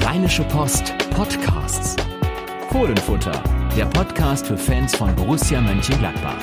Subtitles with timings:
[0.00, 1.96] Rheinische Post Podcasts.
[2.70, 3.42] Fohlenfutter,
[3.76, 6.36] der Podcast für Fans von Borussia Mönchengladbach.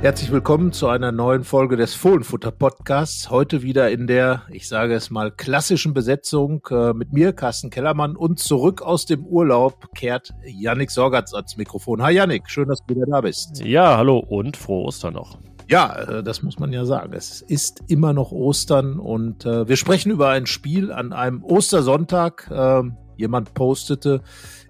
[0.00, 3.30] Herzlich willkommen zu einer neuen Folge des Fohlenfutter Podcasts.
[3.30, 8.16] Heute wieder in der, ich sage es mal, klassischen Besetzung äh, mit mir, Carsten Kellermann,
[8.16, 12.02] und zurück aus dem Urlaub kehrt Yannick Sorgatz ans Mikrofon.
[12.02, 13.62] Hi Yannick, schön, dass du wieder da bist.
[13.64, 15.38] Ja, hallo und frohe Ostern noch.
[15.68, 17.12] Ja, äh, das muss man ja sagen.
[17.12, 22.50] Es ist immer noch Ostern und äh, wir sprechen über ein Spiel an einem Ostersonntag.
[22.50, 22.82] Äh,
[23.16, 24.22] jemand postete,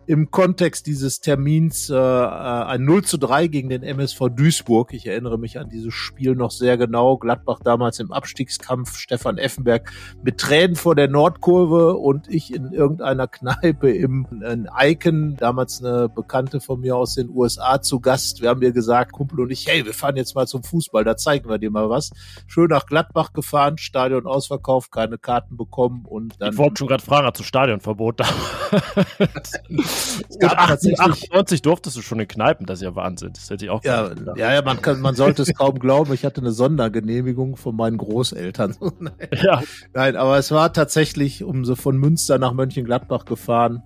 [0.07, 4.93] im Kontext dieses Termins äh, äh ein 0 zu 3 gegen den MSV Duisburg.
[4.93, 7.17] Ich erinnere mich an dieses Spiel noch sehr genau.
[7.17, 9.91] Gladbach damals im Abstiegskampf, Stefan Effenberg
[10.23, 16.09] mit Tränen vor der Nordkurve und ich in irgendeiner Kneipe im in Icon, damals eine
[16.09, 18.43] Bekannte von mir aus den USA zu Gast.
[18.43, 21.16] Wir haben ihr gesagt, Kumpel und ich, hey, wir fahren jetzt mal zum Fußball, da
[21.16, 22.11] zeigen wir dir mal was.
[22.47, 26.52] Schön nach Gladbach gefahren, Stadion ausverkauft, keine Karten bekommen und dann.
[26.52, 28.27] Ich wollte schon gerade fragen, hast du Stadionverbot da?
[30.40, 33.32] Und 98 durftest du schon in Kneipen, das ist ja Wahnsinn.
[33.34, 36.12] Das hätte ich auch ja, ja, ja, man kann, man sollte es kaum glauben.
[36.12, 38.76] Ich hatte eine Sondergenehmigung von meinen Großeltern.
[38.98, 39.28] Nein.
[39.42, 39.62] Ja.
[39.92, 43.82] Nein, aber es war tatsächlich, um so von Münster nach Mönchengladbach gefahren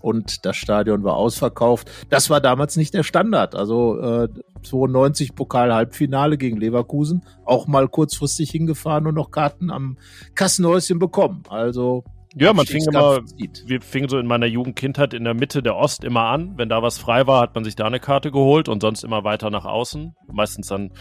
[0.00, 1.90] und das Stadion war ausverkauft.
[2.10, 3.54] Das war damals nicht der Standard.
[3.54, 4.28] Also äh,
[4.62, 9.96] 92 Pokal-Halbfinale gegen Leverkusen, auch mal kurzfristig hingefahren und noch Karten am
[10.34, 11.42] Kassenhäuschen bekommen.
[11.48, 13.20] Also ja, man fing immer,
[13.66, 16.56] wir fingen so in meiner Jugendkindheit in der Mitte der Ost immer an.
[16.56, 19.24] Wenn da was frei war, hat man sich da eine Karte geholt und sonst immer
[19.24, 20.14] weiter nach außen.
[20.30, 20.92] Meistens dann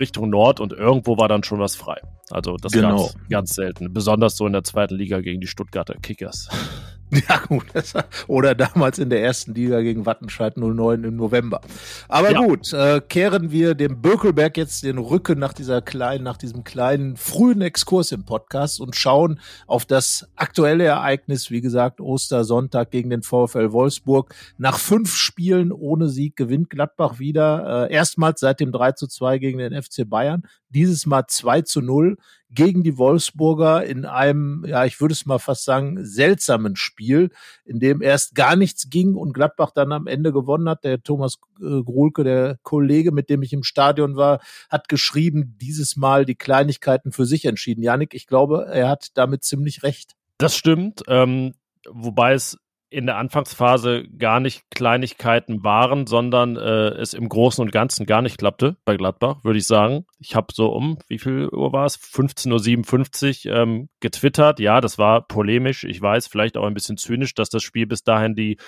[0.00, 2.00] Richtung Nord und irgendwo war dann schon was frei.
[2.30, 2.96] Also das genau.
[2.96, 3.92] ganz, ganz selten.
[3.92, 6.48] Besonders so in der zweiten Liga gegen die Stuttgarter Kickers.
[7.28, 7.66] Ja, gut.
[8.26, 11.60] Oder damals in der ersten Liga gegen Wattenscheid 09 im November.
[12.08, 12.40] Aber ja.
[12.40, 17.16] gut, äh, kehren wir dem Bökelberg jetzt den Rücken nach dieser kleinen, nach diesem kleinen
[17.16, 23.22] frühen Exkurs im Podcast und schauen auf das aktuelle Ereignis, wie gesagt, Ostersonntag gegen den
[23.22, 24.34] VfL Wolfsburg.
[24.56, 27.88] Nach fünf Spielen ohne Sieg gewinnt Gladbach wieder.
[27.90, 30.44] Äh, erstmals seit dem 3 zu 2 gegen den FC Bayern.
[30.72, 32.16] Dieses Mal 2 zu 0
[32.50, 37.30] gegen die Wolfsburger in einem, ja, ich würde es mal fast sagen, seltsamen Spiel,
[37.64, 40.84] in dem erst gar nichts ging und Gladbach dann am Ende gewonnen hat.
[40.84, 45.96] Der Thomas äh, Gruhlke, der Kollege, mit dem ich im Stadion war, hat geschrieben, dieses
[45.96, 47.82] Mal die Kleinigkeiten für sich entschieden.
[47.82, 50.12] Janik, ich glaube, er hat damit ziemlich recht.
[50.38, 51.02] Das stimmt.
[51.08, 51.54] Ähm,
[51.88, 52.58] wobei es
[52.92, 58.22] in der Anfangsphase gar nicht Kleinigkeiten waren, sondern äh, es im Großen und Ganzen gar
[58.22, 60.04] nicht klappte bei Gladbach, würde ich sagen.
[60.18, 61.98] Ich habe so um, wie viel Uhr war es?
[61.98, 64.60] 15.57 Uhr ähm, getwittert.
[64.60, 65.84] Ja, das war polemisch.
[65.84, 68.58] Ich weiß, vielleicht auch ein bisschen zynisch, dass das Spiel bis dahin die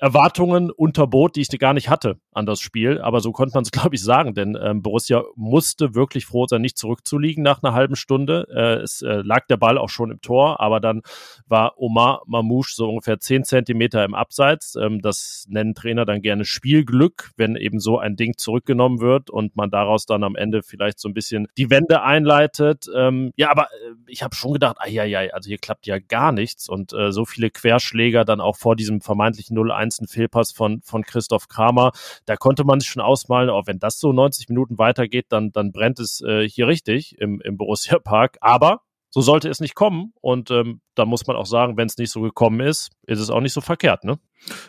[0.00, 3.00] Erwartungen unterbot, die ich gar nicht hatte an das Spiel.
[3.00, 6.62] Aber so konnte man es, glaube ich, sagen, denn ähm, Borussia musste wirklich froh sein,
[6.62, 8.46] nicht zurückzuliegen nach einer halben Stunde.
[8.50, 11.02] Äh, es äh, lag der Ball auch schon im Tor, aber dann
[11.46, 14.74] war Omar Mamouche so ungefähr zehn Zentimeter im Abseits.
[14.76, 19.54] Ähm, das nennen Trainer dann gerne Spielglück, wenn eben so ein Ding zurückgenommen wird und
[19.56, 22.86] man daraus dann am Ende vielleicht so ein bisschen die Wende einleitet.
[22.96, 25.98] Ähm, ja, aber äh, ich habe schon gedacht, ah ja, ja, also hier klappt ja
[25.98, 30.52] gar nichts und äh, so viele Querschläger dann auch vor diesem vermeintlichen 0-1 kleinsten Fehlpass
[30.52, 31.92] von, von Christoph Kramer.
[32.24, 35.72] Da konnte man sich schon ausmalen, auch wenn das so 90 Minuten weitergeht, dann, dann
[35.72, 38.38] brennt es äh, hier richtig im, im Borussia Park.
[38.40, 40.12] Aber so sollte es nicht kommen.
[40.20, 43.30] Und ähm, da muss man auch sagen, wenn es nicht so gekommen ist, ist es
[43.30, 44.18] auch nicht so verkehrt, ne?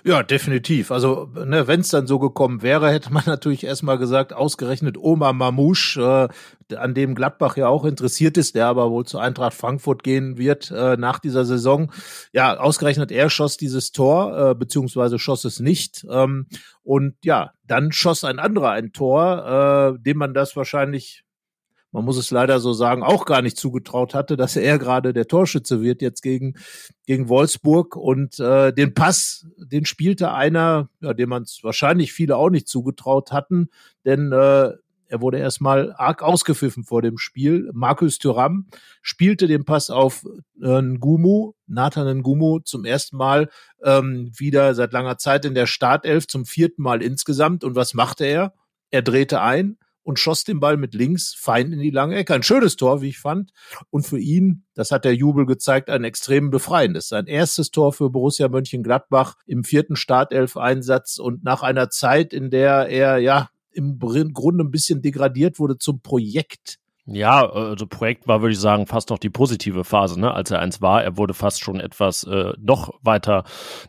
[0.03, 0.91] Ja, definitiv.
[0.91, 5.33] Also, ne, wenn es dann so gekommen wäre, hätte man natürlich erstmal gesagt, ausgerechnet Oma
[5.33, 6.29] Mamouche,
[6.69, 10.37] äh, an dem Gladbach ja auch interessiert ist, der aber wohl zu Eintracht Frankfurt gehen
[10.37, 11.91] wird äh, nach dieser Saison.
[12.31, 16.05] Ja, ausgerechnet er schoss dieses Tor, äh, beziehungsweise schoss es nicht.
[16.09, 16.47] Ähm,
[16.83, 21.23] und ja, dann schoss ein anderer ein Tor, äh, dem man das wahrscheinlich
[21.91, 25.27] man muss es leider so sagen, auch gar nicht zugetraut hatte, dass er gerade der
[25.27, 26.55] Torschütze wird jetzt gegen,
[27.05, 27.95] gegen Wolfsburg.
[27.95, 33.31] Und äh, den Pass, den spielte einer, ja, dem man wahrscheinlich viele auch nicht zugetraut
[33.31, 33.69] hatten,
[34.05, 34.71] denn äh,
[35.11, 37.69] er wurde erstmal arg ausgepfiffen vor dem Spiel.
[37.73, 38.67] Markus Thuram
[39.01, 40.25] spielte den Pass auf
[40.61, 43.49] äh, Ngumu, Nathan Ngumu zum ersten Mal
[43.83, 47.65] ähm, wieder seit langer Zeit in der Startelf, zum vierten Mal insgesamt.
[47.65, 48.53] Und was machte er?
[48.89, 52.33] Er drehte ein und schoss den Ball mit links fein in die lange Ecke.
[52.33, 53.51] Ein schönes Tor, wie ich fand.
[53.89, 57.07] Und für ihn, das hat der Jubel gezeigt, ein extrem befreiendes.
[57.07, 62.87] Sein erstes Tor für Borussia Mönchengladbach im vierten Startelf-Einsatz und nach einer Zeit, in der
[62.89, 68.53] er ja im Grunde ein bisschen degradiert wurde zum Projekt ja, also Projekt war, würde
[68.53, 70.33] ich sagen, fast noch die positive Phase, ne?
[70.33, 71.03] als er eins war.
[71.03, 73.43] Er wurde fast schon etwas äh, noch weiter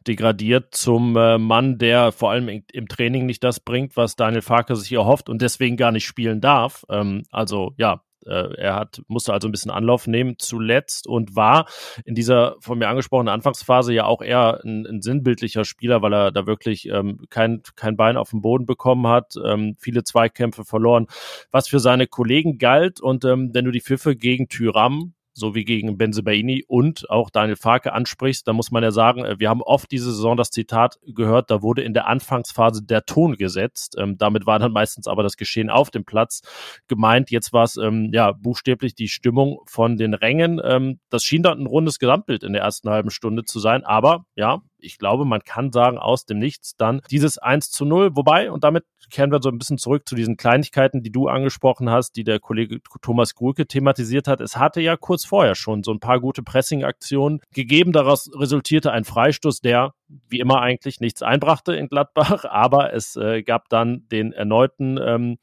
[0.07, 4.77] degradiert zum äh, Mann, der vor allem im Training nicht das bringt, was Daniel Farke
[4.77, 6.85] sich erhofft und deswegen gar nicht spielen darf.
[6.89, 11.67] Ähm, also ja, Äh, er hat, musste also ein bisschen Anlauf nehmen zuletzt und war
[12.05, 16.33] in dieser von mir angesprochenen Anfangsphase ja auch eher ein, ein sinnbildlicher Spieler, weil er
[16.33, 21.07] da wirklich ähm, kein, kein Bein auf den Boden bekommen hat, ähm, viele Zweikämpfe verloren,
[21.51, 23.01] was für seine Kollegen galt.
[23.01, 27.57] Und ähm, wenn du die Pfiffe gegen Tyram so wie gegen Benzebaini und auch Daniel
[27.57, 30.99] Farke ansprichst, da muss man ja sagen, äh, wir haben oft diese Saison das Zitat
[31.07, 33.97] gehört, da wurde in der Anfangsphase der Ton gesetzt.
[33.99, 36.43] Ähm, damit war dann meistens aber das Geschehen auf dem Platz
[36.89, 37.31] gemeint.
[37.31, 40.61] Jetzt war es ähm, ja buchstäblich die Stimmung von den Rängen.
[40.65, 44.25] Ähm, das schien dann ein rundes Gesamtbild in der ersten halben Stunde zu sein, aber
[44.37, 48.17] ja, ich glaube, man kann sagen, aus dem Nichts dann dieses 1 zu 0.
[48.17, 51.91] Wobei, und damit kehren wir so ein bisschen zurück zu diesen Kleinigkeiten, die du angesprochen
[51.91, 54.41] hast, die der Kollege Thomas Grulke thematisiert hat.
[54.41, 57.93] Es hatte ja kurz vorher schon so ein paar gute Pressing-Aktionen gegeben.
[57.93, 59.95] Daraus resultierte ein Freistoß, der
[60.29, 65.39] wie immer eigentlich nichts einbrachte in Gladbach, aber es äh, gab dann den erneuten ähm,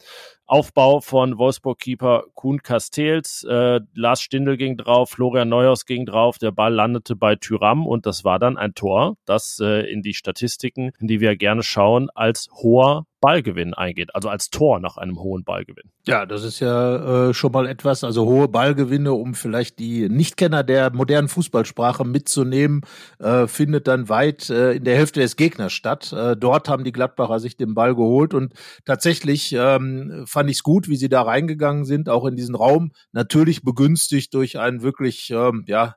[0.46, 3.44] Aufbau von Wolfsburg-Keeper Kuhn Castells.
[3.44, 8.06] Äh, Lars Stindl ging drauf, Florian Neuhaus ging drauf, der Ball landete bei Tyram und
[8.06, 12.10] das war dann ein Tor, das äh, in die Statistiken, in die wir gerne schauen,
[12.16, 15.92] als hoher Ballgewinn eingeht, also als Tor nach einem hohen Ballgewinn.
[16.08, 20.64] Ja, das ist ja äh, schon mal etwas, also hohe Ballgewinne, um vielleicht die Nichtkenner
[20.64, 22.82] der modernen Fußballsprache mitzunehmen,
[23.20, 26.14] äh, findet dann weit äh, in der Hälfte des Gegners statt.
[26.14, 28.54] Äh, dort haben die Gladbacher sich den Ball geholt und
[28.86, 32.92] tatsächlich ähm, fand ich es gut, wie sie da reingegangen sind, auch in diesen Raum,
[33.12, 35.96] natürlich begünstigt durch einen wirklich, ähm, ja,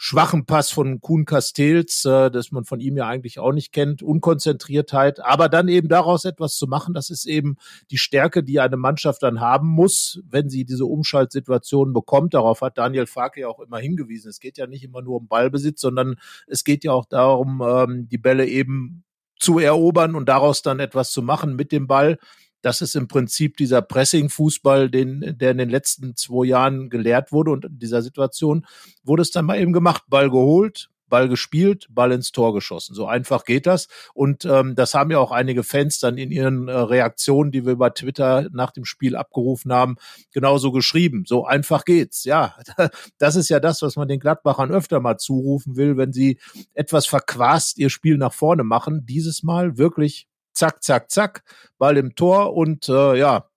[0.00, 4.00] schwachen Pass von Kuhn Castells, äh, das man von ihm ja eigentlich auch nicht kennt,
[4.00, 7.56] Unkonzentriertheit, aber dann eben daraus etwas zu machen, das ist eben
[7.90, 12.32] die Stärke, die eine Mannschaft dann haben muss, wenn sie diese Umschaltsituation bekommt.
[12.34, 14.30] Darauf hat Daniel Farke ja auch immer hingewiesen.
[14.30, 16.14] Es geht ja nicht immer nur um Ballbesitz, sondern
[16.46, 19.02] es geht ja auch darum, ähm, die Bälle eben
[19.40, 22.18] zu erobern und daraus dann etwas zu machen mit dem Ball.
[22.62, 27.50] Das ist im Prinzip dieser Pressing-Fußball, den, der in den letzten zwei Jahren gelehrt wurde.
[27.52, 28.66] Und in dieser Situation
[29.02, 30.02] wurde es dann mal eben gemacht.
[30.08, 32.94] Ball geholt, Ball gespielt, Ball ins Tor geschossen.
[32.94, 33.88] So einfach geht das.
[34.14, 37.72] Und ähm, das haben ja auch einige Fans dann in ihren äh, Reaktionen, die wir
[37.72, 39.96] über Twitter nach dem Spiel abgerufen haben,
[40.32, 41.24] genauso geschrieben.
[41.26, 42.24] So einfach geht's.
[42.24, 42.56] Ja,
[43.18, 46.38] das ist ja das, was man den Gladbachern öfter mal zurufen will, wenn sie
[46.74, 49.04] etwas verquast ihr Spiel nach vorne machen.
[49.06, 50.26] Dieses Mal wirklich
[50.58, 51.42] zack, zack, zack,
[51.78, 53.48] Ball im Tor und äh, ja,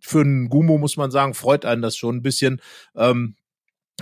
[0.00, 2.60] für einen Gumo muss man sagen, freut einen das schon ein bisschen.
[2.96, 3.36] Ähm,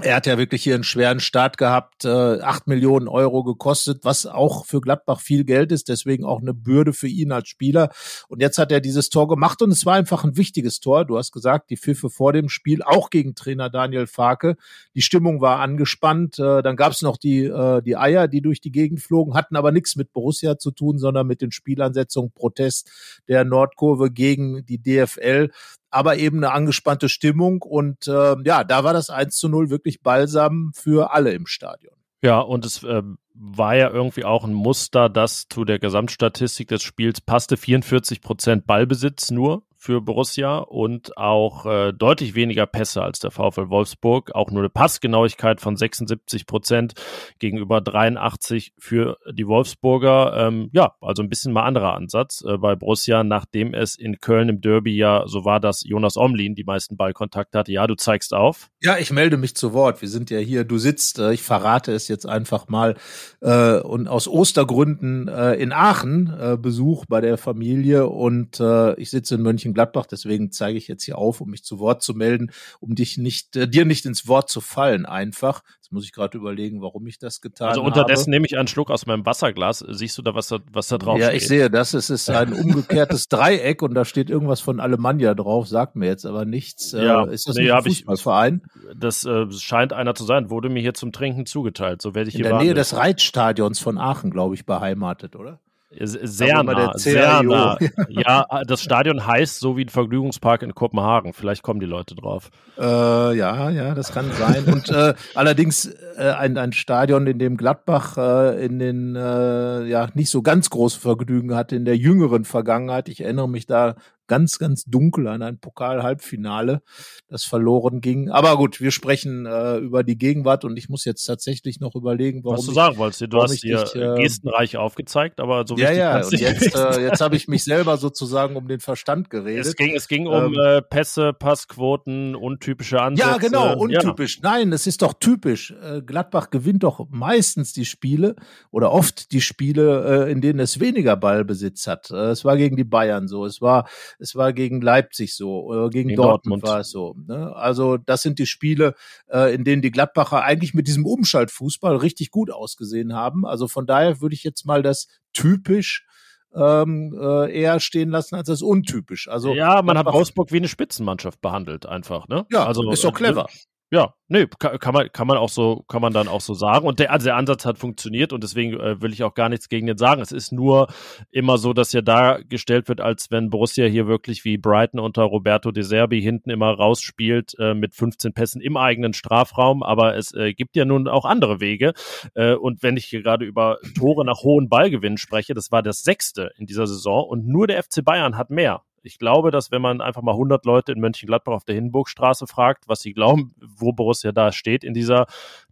[0.03, 4.27] er hat ja wirklich hier einen schweren Start gehabt, äh, acht Millionen Euro gekostet, was
[4.27, 7.91] auch für Gladbach viel Geld ist, deswegen auch eine Bürde für ihn als Spieler.
[8.29, 11.07] Und jetzt hat er dieses Tor gemacht und es war einfach ein wichtiges Tor.
[11.07, 14.57] Du hast gesagt, die Pfiffe vor dem Spiel, auch gegen Trainer Daniel Farke.
[14.95, 16.39] Die Stimmung war angespannt.
[16.39, 19.57] Äh, dann gab es noch die, äh, die Eier, die durch die Gegend flogen, hatten
[19.57, 22.91] aber nichts mit Borussia zu tun, sondern mit den Spielansetzungen, Protest
[23.29, 25.49] der Nordkurve gegen die DFL
[25.97, 27.63] aber eben eine angespannte Stimmung.
[27.63, 31.95] Und äh, ja, da war das 1 zu 0 wirklich balsam für alle im Stadion.
[32.23, 33.03] Ja, und es äh,
[33.35, 37.57] war ja irgendwie auch ein Muster, das zu der Gesamtstatistik des Spiels passte.
[37.57, 43.69] 44 Prozent Ballbesitz nur für Borussia und auch äh, deutlich weniger Pässe als der VfL
[43.69, 44.35] Wolfsburg.
[44.35, 46.95] Auch nur eine Passgenauigkeit von 76 Prozent
[47.39, 50.35] gegenüber 83 für die Wolfsburger.
[50.37, 54.49] Ähm, ja, also ein bisschen mal anderer Ansatz äh, bei Borussia, nachdem es in Köln
[54.49, 57.73] im Derby ja so war, dass Jonas Omlin die meisten Ballkontakte hatte.
[57.73, 58.71] Ja, du zeigst auf.
[58.81, 60.01] Ja, ich melde mich zu Wort.
[60.03, 62.97] Wir sind ja hier, du sitzt, äh, ich verrate es jetzt einfach mal,
[63.41, 68.61] äh, und aus Ostergründen äh, in Aachen äh, Besuch bei der Familie und
[68.97, 70.07] ich sitze in Mönchen Mönchengladbach.
[70.07, 73.57] Deswegen zeige ich jetzt hier auf, um mich zu Wort zu melden, um dich nicht,
[73.57, 75.63] äh, dir nicht ins Wort zu fallen einfach.
[75.77, 77.81] Jetzt muss ich gerade überlegen, warum ich das getan habe.
[77.81, 78.31] Also unterdessen habe.
[78.31, 79.85] nehme ich einen Schluck aus meinem Wasserglas.
[79.89, 81.33] Siehst du da, was da, was da drauf ja, steht?
[81.33, 85.35] Ja, ich sehe, das ist, ist ein umgekehrtes Dreieck und da steht irgendwas von Alemannia
[85.35, 86.93] drauf, sagt mir jetzt aber nichts.
[86.93, 88.63] Äh, ja, ist das nee, ein Fußballverein?
[88.75, 92.03] Ich, das äh, scheint einer zu sein, wurde mir hier zum Trinken zugeteilt.
[92.03, 95.61] So werde ich In hier der Nähe des Reitstadions von Aachen, glaube ich, beheimatet, oder?
[95.89, 97.79] Sehr nah, sehr nah.
[98.09, 101.33] Ja, das Stadion heißt so wie ein Vergnügungspark in Kopenhagen.
[101.33, 102.51] Vielleicht kommen die Leute drauf.
[102.77, 104.65] Äh, ja, ja, das kann sein.
[104.65, 110.09] Und äh, allerdings äh, ein, ein Stadion, in dem Gladbach äh, in den äh, ja
[110.15, 113.09] nicht so ganz große Vergnügen hatte in der jüngeren Vergangenheit.
[113.09, 113.95] Ich erinnere mich da
[114.27, 116.83] ganz, ganz dunkel an ein Pokal-Halbfinale,
[117.29, 118.31] das verloren ging.
[118.31, 122.45] Aber gut, wir sprechen äh, über die Gegenwart und ich muss jetzt tatsächlich noch überlegen,
[122.45, 122.59] warum.
[122.59, 126.33] Was du sagen wolltest, du hast hier äh, gestenreich aufgezeigt, aber so Ja, ja, und
[126.33, 129.67] jetzt, äh, jetzt habe ich mich selber sozusagen um den Verstand geredet.
[129.67, 133.29] Es ging, es ging um ähm, äh, Pässe, Passquoten, untypische Ansätze.
[133.29, 134.41] Ja, genau, untypisch.
[134.43, 134.51] Ja.
[134.51, 135.75] Nein, es ist doch typisch.
[135.83, 138.37] Äh, Gladbach gewinnt doch meistens die Spiele
[138.71, 142.11] oder oft die Spiele, äh, in denen es weniger Ballbesitz hat.
[142.11, 145.91] Äh, es war gegen die Bayern so, es war es war gegen Leipzig so, oder
[145.91, 147.15] gegen, gegen Dortmund, Dortmund, war es so.
[147.27, 147.55] Ne?
[147.55, 148.95] Also das sind die Spiele,
[149.29, 153.47] äh, in denen die Gladbacher eigentlich mit diesem Umschaltfußball richtig gut ausgesehen haben.
[153.47, 156.07] Also von daher würde ich jetzt mal das typisch
[156.55, 159.29] ähm, äh, eher stehen lassen als das untypisch.
[159.29, 162.47] Also ja, man hat Wolfsburg wie eine Spitzenmannschaft behandelt einfach, ne?
[162.51, 163.47] Ja, also ist doch äh, clever.
[163.93, 166.89] Ja, nee, kann, man, kann man auch so, kann man dann auch so sagen.
[166.89, 169.69] Und der, also der Ansatz hat funktioniert und deswegen äh, will ich auch gar nichts
[169.69, 170.21] gegen den sagen.
[170.21, 170.89] Es ist nur
[171.31, 175.71] immer so, dass ja dargestellt wird, als wenn Borussia hier wirklich wie Brighton unter Roberto
[175.71, 179.85] De Serbi hinten immer rausspielt äh, mit 15 Pässen im eigenen Strafraum.
[179.85, 181.93] Aber es äh, gibt ja nun auch andere Wege.
[182.35, 186.03] Äh, und wenn ich hier gerade über Tore nach hohen Ballgewinnen spreche, das war das
[186.03, 188.83] sechste in dieser Saison und nur der FC Bayern hat mehr.
[189.07, 192.89] Ich glaube, dass wenn man einfach mal 100 Leute in Mönchengladbach auf der Hindenburgstraße fragt,
[192.89, 195.27] was sie glauben, wo Borussia da steht in dieser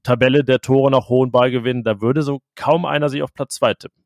[0.04, 3.74] Tabelle der Tore nach hohen Ballgewinnen, da würde so kaum einer sich auf Platz zwei
[3.74, 4.03] tippen.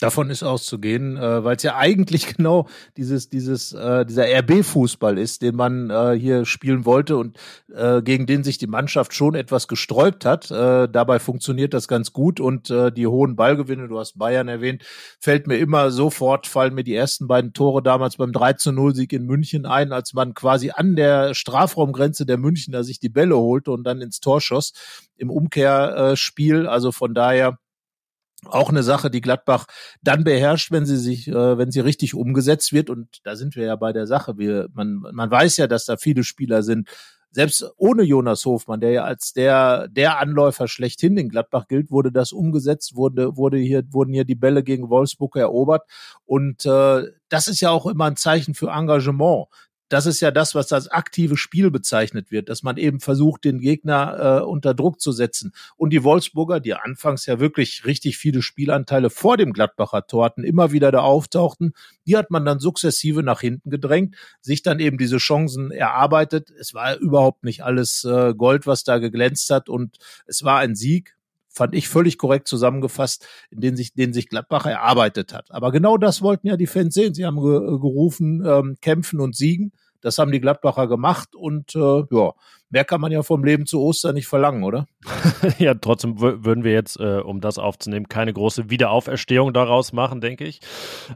[0.00, 5.42] Davon ist auszugehen, äh, weil es ja eigentlich genau dieses, dieses, äh, dieser RB-Fußball ist,
[5.42, 7.36] den man äh, hier spielen wollte und
[7.74, 10.52] äh, gegen den sich die Mannschaft schon etwas gesträubt hat.
[10.52, 14.84] Äh, dabei funktioniert das ganz gut und äh, die hohen Ballgewinne, du hast Bayern erwähnt,
[15.18, 18.94] fällt mir immer sofort, fallen mir die ersten beiden Tore damals beim 3 zu 0
[18.94, 23.36] Sieg in München ein, als man quasi an der Strafraumgrenze der Münchner sich die Bälle
[23.36, 24.72] holte und dann ins Tor schoss
[25.16, 26.68] im Umkehrspiel.
[26.68, 27.58] Also von daher
[28.46, 29.66] auch eine Sache, die Gladbach
[30.02, 32.90] dann beherrscht, wenn sie sich, äh, wenn sie richtig umgesetzt wird.
[32.90, 34.38] Und da sind wir ja bei der Sache.
[34.38, 36.88] Wir, man, man weiß ja, dass da viele Spieler sind.
[37.30, 42.10] Selbst ohne Jonas Hofmann, der ja als der, der Anläufer schlechthin in Gladbach gilt, wurde
[42.10, 45.82] das umgesetzt, wurde, wurde hier, wurden hier die Bälle gegen Wolfsburg erobert.
[46.24, 49.48] Und äh, das ist ja auch immer ein Zeichen für Engagement
[49.88, 53.60] das ist ja das, was als aktive Spiel bezeichnet wird, dass man eben versucht, den
[53.60, 55.52] Gegner äh, unter Druck zu setzen.
[55.76, 60.72] Und die Wolfsburger, die anfangs ja wirklich richtig viele Spielanteile vor dem Gladbacher Torten immer
[60.72, 61.72] wieder da auftauchten,
[62.06, 66.50] die hat man dann sukzessive nach hinten gedrängt, sich dann eben diese Chancen erarbeitet.
[66.58, 70.74] Es war überhaupt nicht alles äh, Gold, was da geglänzt hat und es war ein
[70.74, 71.17] Sieg,
[71.48, 75.50] fand ich völlig korrekt zusammengefasst, in den sich, den sich Gladbach erarbeitet hat.
[75.50, 77.14] Aber genau das wollten ja die Fans sehen.
[77.14, 79.72] Sie haben ge gerufen, ähm, kämpfen und siegen.
[80.00, 82.32] Das haben die Gladbacher gemacht und äh, ja,
[82.70, 84.86] mehr kann man ja vom Leben zu Ostern nicht verlangen, oder?
[85.58, 90.44] ja, trotzdem würden wir jetzt, äh, um das aufzunehmen, keine große Wiederauferstehung daraus machen, denke
[90.44, 90.60] ich.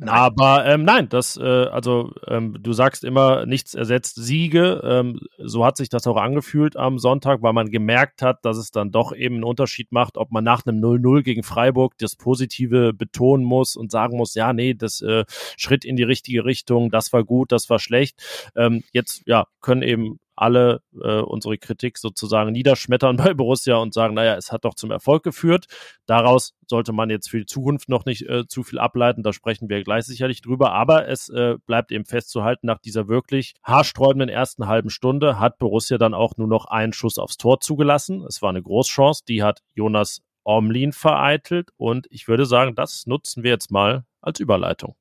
[0.01, 0.09] Nein.
[0.09, 4.81] Aber ähm, nein, das, äh, also ähm, du sagst immer, nichts ersetzt Siege.
[4.85, 8.71] Ähm, so hat sich das auch angefühlt am Sonntag, weil man gemerkt hat, dass es
[8.71, 12.93] dann doch eben einen Unterschied macht, ob man nach einem 0-0 gegen Freiburg das Positive
[12.93, 15.25] betonen muss und sagen muss, ja, nee, das äh,
[15.57, 18.51] Schritt in die richtige Richtung, das war gut, das war schlecht.
[18.57, 24.15] Ähm, jetzt ja, können eben alle äh, unsere Kritik sozusagen niederschmettern bei Borussia und sagen,
[24.15, 25.67] naja, es hat doch zum Erfolg geführt.
[26.07, 29.69] Daraus sollte man jetzt für die Zukunft noch nicht äh, zu viel ableiten, da sprechen
[29.69, 34.67] wir gleich sicherlich drüber, aber es äh, bleibt eben festzuhalten, nach dieser wirklich haarsträubenden ersten
[34.67, 38.25] halben Stunde hat Borussia dann auch nur noch einen Schuss aufs Tor zugelassen.
[38.27, 43.43] Es war eine Großchance, die hat Jonas Omlin vereitelt und ich würde sagen, das nutzen
[43.43, 44.95] wir jetzt mal als Überleitung.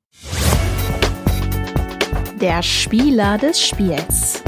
[2.40, 4.41] Der Spieler des Spiels.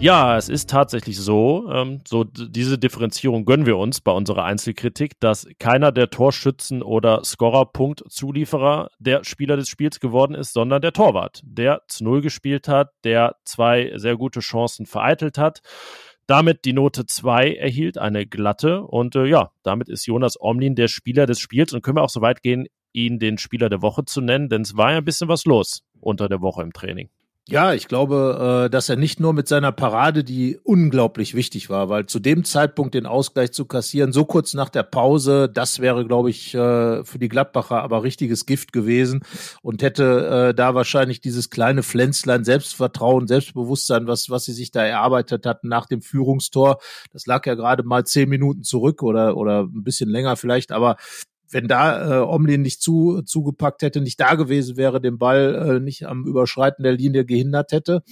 [0.00, 5.20] Ja, es ist tatsächlich so, ähm, so diese Differenzierung gönnen wir uns bei unserer Einzelkritik,
[5.20, 11.42] dass keiner der Torschützen oder Scorerpunkt-Zulieferer der Spieler des Spiels geworden ist, sondern der Torwart,
[11.44, 15.60] der zu Null gespielt hat, der zwei sehr gute Chancen vereitelt hat
[16.26, 18.82] damit die Note 2 erhielt, eine glatte.
[18.84, 22.08] Und äh, ja, damit ist Jonas Omlin der Spieler des Spiels und können wir auch
[22.08, 25.04] so weit gehen, ihn den Spieler der Woche zu nennen, denn es war ja ein
[25.04, 27.10] bisschen was los unter der Woche im Training.
[27.50, 31.88] Ja, ich glaube, äh, dass er nicht nur mit seiner Parade, die unglaublich wichtig war,
[31.88, 36.06] weil zu dem Zeitpunkt den Ausgleich zu kassieren, so kurz nach der Pause, das wäre,
[36.06, 39.24] glaube ich, äh, für die Gladbacher aber richtiges Gift gewesen
[39.62, 44.84] und hätte äh, da wahrscheinlich dieses kleine Pflänzlein Selbstvertrauen, Selbstbewusstsein, was, was sie sich da
[44.84, 46.78] erarbeitet hatten nach dem Führungstor,
[47.12, 50.98] das lag ja gerade mal zehn Minuten zurück oder, oder ein bisschen länger vielleicht, aber
[51.50, 55.80] wenn da äh, Omlin nicht zu, zugepackt hätte, nicht da gewesen wäre, den Ball äh,
[55.80, 58.02] nicht am Überschreiten der Linie gehindert hätte,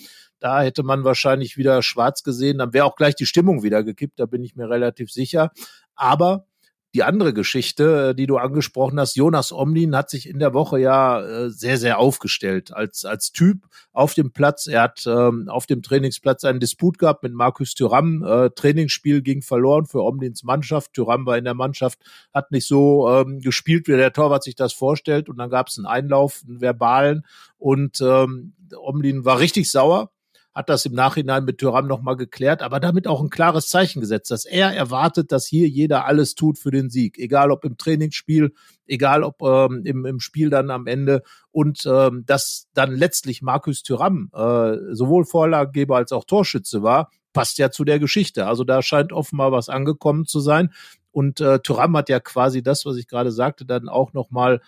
[0.40, 2.58] da hätte man wahrscheinlich wieder schwarz gesehen.
[2.58, 5.50] Dann wäre auch gleich die Stimmung wieder gekippt, da bin ich mir relativ sicher.
[5.94, 6.46] Aber
[6.94, 10.78] die andere Geschichte, äh, die du angesprochen hast, Jonas Omlin hat sich in der Woche
[10.78, 14.66] ja äh, sehr, sehr aufgestellt als, als Typ auf dem Platz.
[14.66, 18.24] Er hat ähm, auf dem Trainingsplatz einen Disput gehabt mit Markus Thüram.
[18.24, 20.94] Äh, Trainingsspiel ging verloren für Omlins Mannschaft.
[20.94, 21.98] Thüram war in der Mannschaft,
[22.32, 25.28] hat nicht so ähm, gespielt, wie der Torwart sich das vorstellt.
[25.28, 27.26] Und dann gab es einen Einlauf, einen verbalen.
[27.58, 30.10] Und ähm, Omlin war richtig sauer
[30.54, 34.30] hat das im Nachhinein mit Thuram nochmal geklärt, aber damit auch ein klares Zeichen gesetzt,
[34.30, 38.52] dass er erwartet, dass hier jeder alles tut für den Sieg, egal ob im Trainingsspiel,
[38.86, 43.82] egal ob ähm, im, im Spiel dann am Ende und ähm, dass dann letztlich Markus
[43.82, 48.46] Thuram äh, sowohl Vorlagegeber als auch Torschütze war, passt ja zu der Geschichte.
[48.46, 50.72] Also da scheint offenbar was angekommen zu sein.
[51.12, 54.60] Und äh, Thuram hat ja quasi das, was ich gerade sagte, dann auch nochmal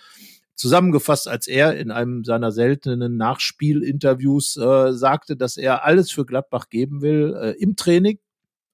[0.54, 6.69] zusammengefasst, als er in einem seiner seltenen Nachspielinterviews äh, sagte, dass er alles für Gladbach
[6.69, 8.19] geben will, äh, im Training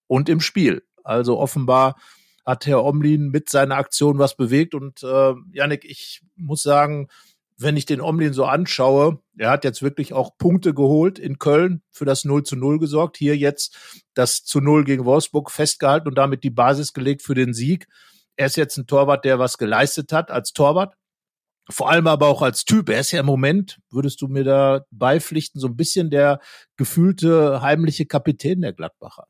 [0.07, 0.83] und im Spiel.
[1.05, 1.97] Also offenbar
[2.45, 4.75] hat Herr Omlin mit seiner Aktion was bewegt.
[4.75, 7.09] Und äh, Janik, ich muss sagen,
[7.59, 11.83] wenn ich den Omlin so anschaue, er hat jetzt wirklich auch Punkte geholt in Köln
[11.91, 13.17] für das 0 zu 0 gesorgt.
[13.17, 13.77] Hier jetzt
[14.15, 17.89] das zu 0 gegen Wolfsburg festgehalten und damit die Basis gelegt für den Sieg.
[18.37, 20.95] Er ist jetzt ein Torwart, der was geleistet hat als Torwart.
[21.69, 22.89] Vor allem aber auch als Typ.
[22.89, 26.41] Er ist ja im Moment, würdest du mir da beipflichten, so ein bisschen der
[26.77, 29.27] gefühlte heimliche Kapitän der Gladbacher.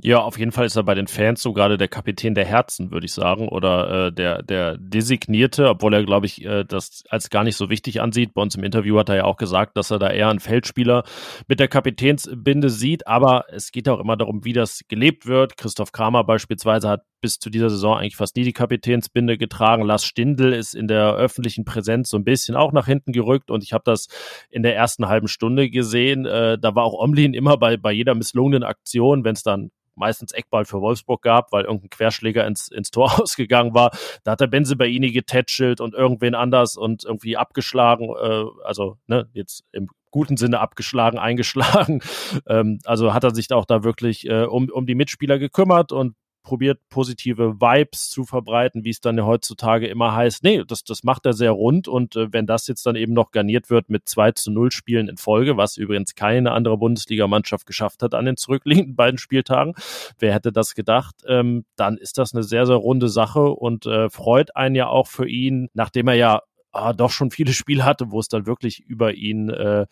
[0.00, 2.92] Ja, auf jeden Fall ist er bei den Fans so gerade der Kapitän der Herzen,
[2.92, 7.30] würde ich sagen, oder äh, der der designierte, obwohl er, glaube ich, äh, das als
[7.30, 8.32] gar nicht so wichtig ansieht.
[8.32, 11.02] Bei uns im Interview hat er ja auch gesagt, dass er da eher einen Feldspieler
[11.48, 15.56] mit der Kapitänsbinde sieht, aber es geht auch immer darum, wie das gelebt wird.
[15.56, 19.82] Christoph Kramer beispielsweise hat bis zu dieser Saison eigentlich fast nie die Kapitänsbinde getragen.
[19.82, 23.64] Lars Stindl ist in der öffentlichen Präsenz so ein bisschen auch nach hinten gerückt und
[23.64, 24.06] ich habe das
[24.48, 26.24] in der ersten halben Stunde gesehen.
[26.24, 30.32] Äh, da war auch Omlin immer bei bei jeder misslungenen Aktion, wenn es dann meistens
[30.32, 33.90] Eckball für Wolfsburg gab, weil irgendein Querschläger ins, ins Tor ausgegangen war.
[34.24, 39.28] Da hat der Benze Baini getätschelt und irgendwen anders und irgendwie abgeschlagen, äh, also ne,
[39.32, 42.00] jetzt im guten Sinne abgeschlagen, eingeschlagen.
[42.46, 46.14] Ähm, also hat er sich auch da wirklich äh, um, um die Mitspieler gekümmert und
[46.48, 50.42] probiert, positive Vibes zu verbreiten, wie es dann heutzutage immer heißt.
[50.42, 53.32] Nee, das, das macht er sehr rund und äh, wenn das jetzt dann eben noch
[53.32, 58.02] garniert wird mit 2 zu 0 Spielen in Folge, was übrigens keine andere Bundesligamannschaft geschafft
[58.02, 59.74] hat an den zurückliegenden beiden Spieltagen,
[60.18, 64.08] wer hätte das gedacht, ähm, dann ist das eine sehr, sehr runde Sache und äh,
[64.08, 68.10] freut einen ja auch für ihn, nachdem er ja ah, doch schon viele Spiele hatte,
[68.10, 69.84] wo es dann wirklich über ihn äh,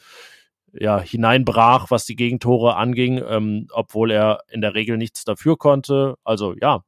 [0.79, 6.17] ja, hineinbrach, was die Gegentore anging, ähm, obwohl er in der Regel nichts dafür konnte.
[6.25, 6.83] Also ja,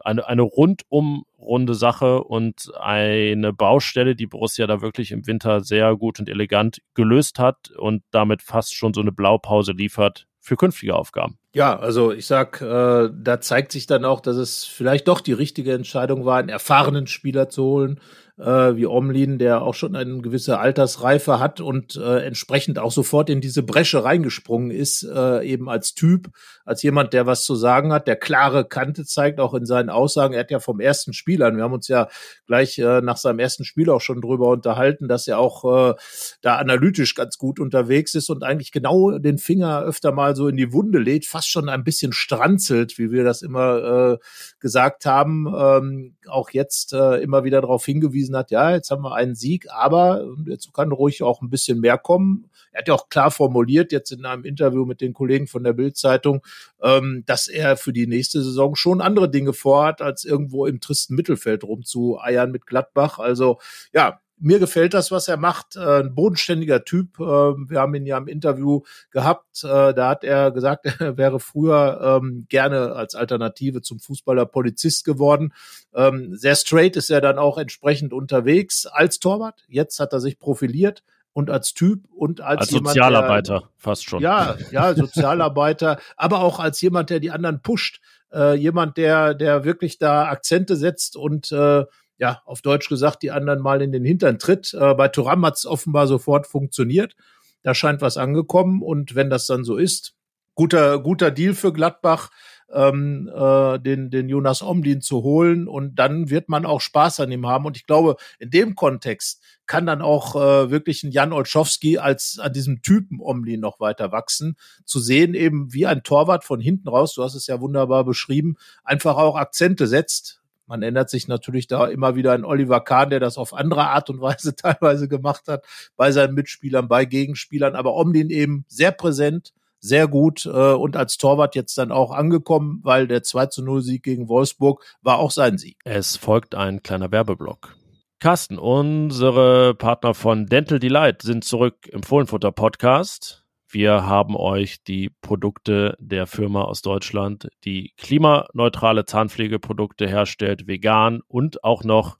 [0.00, 5.96] eine, eine rundum runde Sache und eine Baustelle, die Borussia da wirklich im Winter sehr
[5.96, 10.94] gut und elegant gelöst hat und damit fast schon so eine Blaupause liefert für künftige
[10.94, 11.38] Aufgaben.
[11.52, 15.32] Ja, also ich sag, äh, da zeigt sich dann auch, dass es vielleicht doch die
[15.32, 18.00] richtige Entscheidung war, einen erfahrenen Spieler zu holen,
[18.38, 23.30] äh, wie Omlin, der auch schon eine gewisse Altersreife hat und äh, entsprechend auch sofort
[23.30, 26.30] in diese Bresche reingesprungen ist, äh, eben als Typ,
[26.64, 30.34] als jemand, der was zu sagen hat, der klare Kante zeigt, auch in seinen Aussagen.
[30.34, 32.08] Er hat ja vom ersten Spiel an, wir haben uns ja
[32.46, 35.94] gleich äh, nach seinem ersten Spiel auch schon drüber unterhalten, dass er auch äh,
[36.40, 40.56] da analytisch ganz gut unterwegs ist und eigentlich genau den Finger öfter mal so in
[40.56, 44.18] die Wunde lädt, fast schon ein bisschen stranzelt, wie wir das immer äh,
[44.60, 49.02] gesagt haben, ähm, auch jetzt äh, immer wieder darauf hingewiesen hingewiesen hat, ja, jetzt haben
[49.02, 52.50] wir einen Sieg, aber jetzt kann ruhig auch ein bisschen mehr kommen.
[52.72, 55.72] Er hat ja auch klar formuliert, jetzt in einem Interview mit den Kollegen von der
[55.72, 56.42] Bild-Zeitung,
[56.82, 61.14] ähm, dass er für die nächste Saison schon andere Dinge vorhat, als irgendwo im tristen
[61.14, 63.18] Mittelfeld rumzueiern mit Gladbach.
[63.18, 63.58] Also
[63.92, 65.76] ja, mir gefällt das, was er macht.
[65.76, 67.18] Äh, ein bodenständiger Typ.
[67.18, 69.64] Äh, wir haben ihn ja im Interview gehabt.
[69.64, 75.04] Äh, da hat er gesagt, er wäre früher ähm, gerne als Alternative zum Fußballer Polizist
[75.04, 75.52] geworden.
[75.94, 79.64] Ähm, sehr straight ist er dann auch entsprechend unterwegs als Torwart.
[79.68, 84.04] Jetzt hat er sich profiliert und als Typ und als, als jemand, Sozialarbeiter der, fast
[84.04, 84.22] schon.
[84.22, 88.00] Ja, ja, Sozialarbeiter, aber auch als jemand, der die anderen pusht,
[88.32, 91.84] äh, jemand, der der wirklich da Akzente setzt und äh,
[92.18, 94.74] ja, auf Deutsch gesagt, die anderen mal in den Hintern tritt.
[94.74, 97.14] Äh, bei Turam hat es offenbar sofort funktioniert.
[97.62, 100.14] Da scheint was angekommen und wenn das dann so ist,
[100.54, 102.30] guter, guter Deal für Gladbach,
[102.72, 107.30] ähm, äh, den, den Jonas Omlin zu holen und dann wird man auch Spaß an
[107.32, 107.64] ihm haben.
[107.64, 112.38] Und ich glaube, in dem Kontext kann dann auch äh, wirklich ein Jan Olschowski als
[112.38, 114.56] an diesem Typen Omlin noch weiter wachsen.
[114.84, 118.56] Zu sehen eben, wie ein Torwart von hinten raus, du hast es ja wunderbar beschrieben,
[118.84, 120.37] einfach auch Akzente setzt
[120.68, 124.10] man ändert sich natürlich da immer wieder an Oliver Kahn, der das auf andere Art
[124.10, 125.64] und Weise teilweise gemacht hat,
[125.96, 131.16] bei seinen Mitspielern, bei Gegenspielern, aber Omlin eben sehr präsent, sehr gut äh, und als
[131.16, 135.30] Torwart jetzt dann auch angekommen, weil der 2 zu 0 Sieg gegen Wolfsburg war auch
[135.30, 135.78] sein Sieg.
[135.84, 137.74] Es folgt ein kleiner Werbeblock.
[138.20, 143.44] Carsten, unsere Partner von Dental Delight sind zurück im Fohlenfutter Podcast.
[143.70, 151.62] Wir haben euch die Produkte der Firma aus Deutschland, die klimaneutrale Zahnpflegeprodukte herstellt, vegan und
[151.64, 152.16] auch noch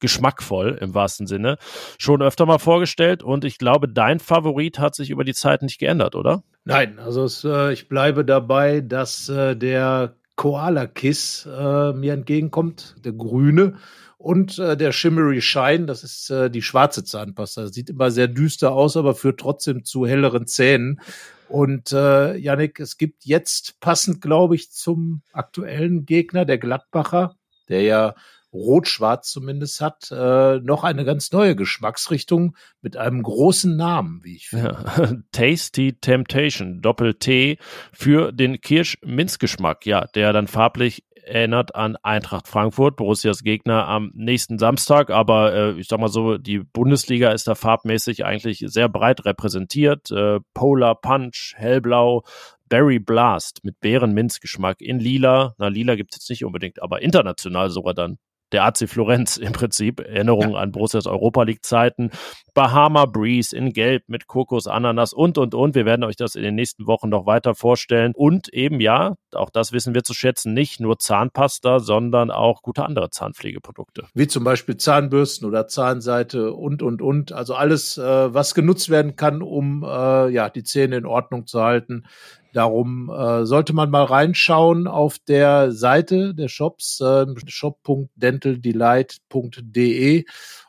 [0.00, 1.56] geschmackvoll im wahrsten Sinne,
[1.96, 5.78] schon öfter mal vorgestellt und ich glaube, dein Favorit hat sich über die Zeit nicht
[5.78, 6.42] geändert, oder?
[6.64, 12.96] Nein, also es, äh, ich bleibe dabei, dass äh, der Koala Kiss äh, mir entgegenkommt,
[13.04, 13.76] der grüne.
[14.22, 17.66] Und äh, der Shimmery Shine, das ist äh, die schwarze Zahnpasta.
[17.66, 21.00] Sieht immer sehr düster aus, aber führt trotzdem zu helleren Zähnen.
[21.48, 27.34] Und äh, Yannick, es gibt jetzt passend, glaube ich, zum aktuellen Gegner, der Gladbacher,
[27.68, 28.14] der ja
[28.52, 34.48] rot-schwarz zumindest hat, äh, noch eine ganz neue Geschmacksrichtung mit einem großen Namen, wie ich
[34.48, 34.84] finde.
[34.96, 35.12] Ja.
[35.32, 37.58] Tasty Temptation, Doppel-T
[37.92, 44.58] für den Kirsch-Minzgeschmack, ja, der dann farblich erinnert an Eintracht Frankfurt, Borussias Gegner am nächsten
[44.58, 45.10] Samstag.
[45.10, 50.10] Aber äh, ich sag mal so, die Bundesliga ist da farbmäßig eigentlich sehr breit repräsentiert.
[50.10, 52.24] Äh, Polar Punch, Hellblau,
[52.68, 55.54] Berry Blast mit Beeren-Minzgeschmack in Lila.
[55.58, 58.18] Na, Lila gibt es jetzt nicht unbedingt, aber international sogar dann
[58.52, 60.00] der AC Florenz im Prinzip.
[60.00, 60.58] Erinnerungen ja.
[60.58, 62.10] an Borussias Europa League Zeiten.
[62.54, 65.74] Bahama Breeze in Gelb mit Kokos, Ananas und, und, und.
[65.74, 68.12] Wir werden euch das in den nächsten Wochen noch weiter vorstellen.
[68.14, 72.84] Und eben, ja, auch das wissen wir zu schätzen, nicht nur Zahnpasta, sondern auch gute
[72.84, 74.06] andere Zahnpflegeprodukte.
[74.14, 77.32] Wie zum Beispiel Zahnbürsten oder Zahnseite und, und, und.
[77.32, 81.62] Also alles, äh, was genutzt werden kann, um äh, ja, die Zähne in Ordnung zu
[81.62, 82.04] halten.
[82.52, 90.24] Darum äh, sollte man mal reinschauen auf der Seite der Shops, äh, shop.dentaldelight.de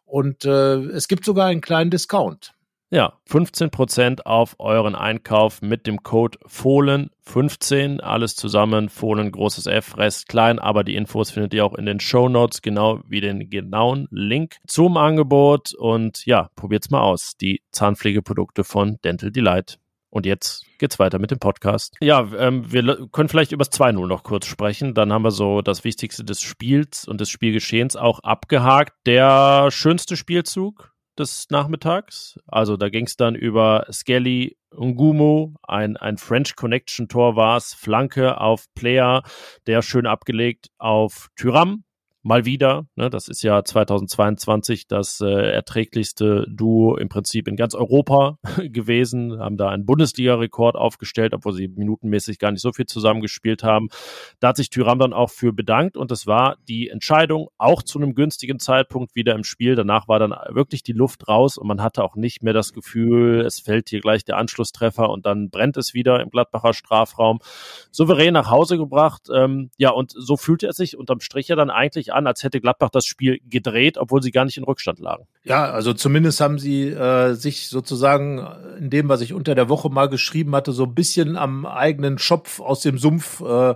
[0.06, 2.54] und äh, es gibt sogar einen kleinen Discount.
[2.94, 8.02] Ja, 15% auf euren Einkauf mit dem Code Fohlen15.
[8.02, 12.00] Alles zusammen, Fohlen, großes F, Rest klein, aber die Infos findet ihr auch in den
[12.00, 15.74] Show Notes, genau wie den genauen Link zum Angebot.
[15.74, 17.36] Und ja, probiert's mal aus.
[17.36, 19.80] Die Zahnpflegeprodukte von Dental Delight.
[20.14, 21.96] Und jetzt geht's weiter mit dem Podcast.
[22.00, 24.94] Ja, ähm, wir können vielleicht über das 2-0 noch kurz sprechen.
[24.94, 28.94] Dann haben wir so das Wichtigste des Spiels und des Spielgeschehens auch abgehakt.
[29.08, 32.38] Der schönste Spielzug des Nachmittags.
[32.46, 37.74] Also da ging es dann über Skelly Ngumu, ein, ein French Connection Tor war es,
[37.74, 39.24] Flanke auf Player,
[39.66, 41.86] der schön abgelegt auf Tyram,
[42.24, 42.88] mal wieder.
[42.96, 49.40] Ne, das ist ja 2022 das äh, erträglichste Duo im Prinzip in ganz Europa gewesen,
[49.40, 53.90] haben da einen Bundesliga-Rekord aufgestellt, obwohl sie minutenmäßig gar nicht so viel zusammengespielt haben.
[54.40, 58.00] Da hat sich Tyram dann auch für bedankt und es war die Entscheidung auch zu
[58.00, 59.76] einem günstigen Zeitpunkt wieder im Spiel.
[59.76, 63.42] Danach war dann wirklich die Luft raus und man hatte auch nicht mehr das Gefühl,
[63.42, 67.40] es fällt hier gleich der Anschlusstreffer und dann brennt es wieder im Gladbacher Strafraum.
[67.92, 69.28] Souverän nach Hause gebracht.
[69.34, 72.62] Ähm, ja, und so fühlte er sich unterm Strich ja dann eigentlich an, als hätte
[72.62, 75.28] Gladbach das Spiel gedreht, obwohl sie gar nicht in Rückstand lagen.
[75.44, 78.46] Ja, also zumindest haben sie äh, sich sozusagen
[78.80, 82.18] in dem, was ich unter der Woche mal geschrieben hatte, so ein bisschen am eigenen
[82.18, 83.76] Schopf aus dem Sumpf äh,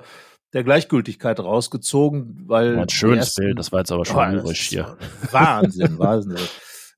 [0.54, 4.70] der Gleichgültigkeit rausgezogen, weil ein schönes ersten, Bild, das war jetzt aber schon oh, lyrisch
[4.70, 4.98] hier.
[5.32, 6.38] Wahnsinn, Wahnsinn.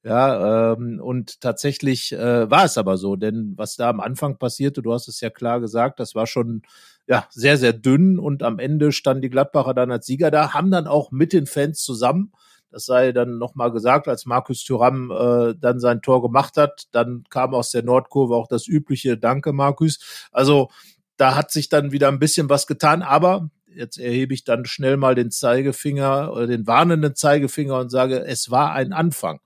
[0.03, 4.81] Ja, ähm, und tatsächlich äh, war es aber so, denn was da am Anfang passierte,
[4.81, 6.61] du hast es ja klar gesagt, das war schon
[7.09, 10.69] ja sehr, sehr dünn und am Ende standen die Gladbacher dann als Sieger da, haben
[10.71, 12.31] dann auch mit den Fans zusammen,
[12.71, 17.23] das sei dann nochmal gesagt, als Markus Thuram äh, dann sein Tor gemacht hat, dann
[17.31, 20.29] kam aus der Nordkurve auch das übliche Danke, Markus.
[20.31, 20.69] Also
[21.17, 24.97] da hat sich dann wieder ein bisschen was getan, aber jetzt erhebe ich dann schnell
[24.97, 29.39] mal den Zeigefinger oder den warnenden Zeigefinger und sage, es war ein Anfang.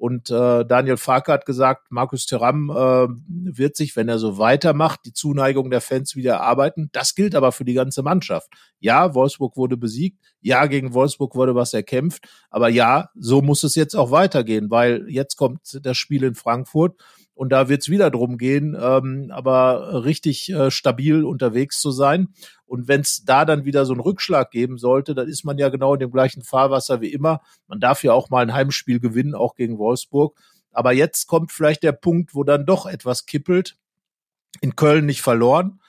[0.00, 3.06] Und äh, Daniel Farke hat gesagt, Markus Thuram äh,
[3.54, 6.88] wird sich, wenn er so weitermacht, die Zuneigung der Fans wieder erarbeiten.
[6.92, 8.48] Das gilt aber für die ganze Mannschaft.
[8.78, 10.18] Ja, Wolfsburg wurde besiegt.
[10.40, 12.26] Ja, gegen Wolfsburg wurde was erkämpft.
[12.48, 16.94] Aber ja, so muss es jetzt auch weitergehen, weil jetzt kommt das Spiel in Frankfurt
[17.40, 22.34] und da wird es wieder drum gehen, ähm, aber richtig äh, stabil unterwegs zu sein.
[22.66, 25.70] Und wenn es da dann wieder so einen Rückschlag geben sollte, dann ist man ja
[25.70, 27.40] genau in dem gleichen Fahrwasser wie immer.
[27.66, 30.38] Man darf ja auch mal ein Heimspiel gewinnen, auch gegen Wolfsburg.
[30.70, 33.78] Aber jetzt kommt vielleicht der Punkt, wo dann doch etwas kippelt.
[34.60, 35.80] In Köln nicht verloren,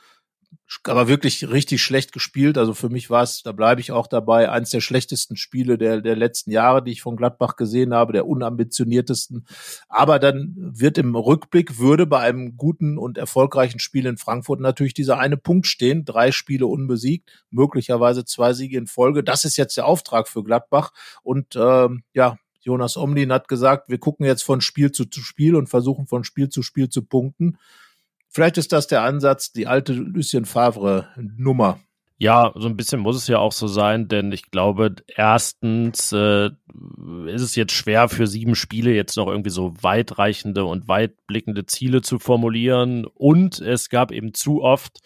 [0.84, 2.58] aber wirklich richtig schlecht gespielt.
[2.58, 6.02] Also für mich war es, da bleibe ich auch dabei, eins der schlechtesten Spiele der,
[6.02, 9.46] der letzten Jahre, die ich von Gladbach gesehen habe, der unambitioniertesten.
[9.90, 14.94] Aber dann wird im Rückblick, würde bei einem guten und erfolgreichen Spiel in Frankfurt natürlich
[14.94, 16.06] dieser eine Punkt stehen.
[16.06, 19.24] Drei Spiele unbesiegt, möglicherweise zwei Siege in Folge.
[19.24, 20.94] Das ist jetzt der Auftrag für Gladbach.
[21.22, 25.68] Und ähm, ja, Jonas Omlin hat gesagt, wir gucken jetzt von Spiel zu Spiel und
[25.68, 27.58] versuchen von Spiel zu Spiel zu punkten.
[28.32, 31.80] Vielleicht ist das der Ansatz, die alte Lucien Favre Nummer.
[32.18, 36.52] Ja, so ein bisschen muss es ja auch so sein, denn ich glaube, erstens äh,
[37.26, 42.04] ist es jetzt schwer für sieben Spiele jetzt noch irgendwie so weitreichende und weitblickende Ziele
[42.04, 43.06] zu formulieren.
[43.06, 45.00] Und es gab eben zu oft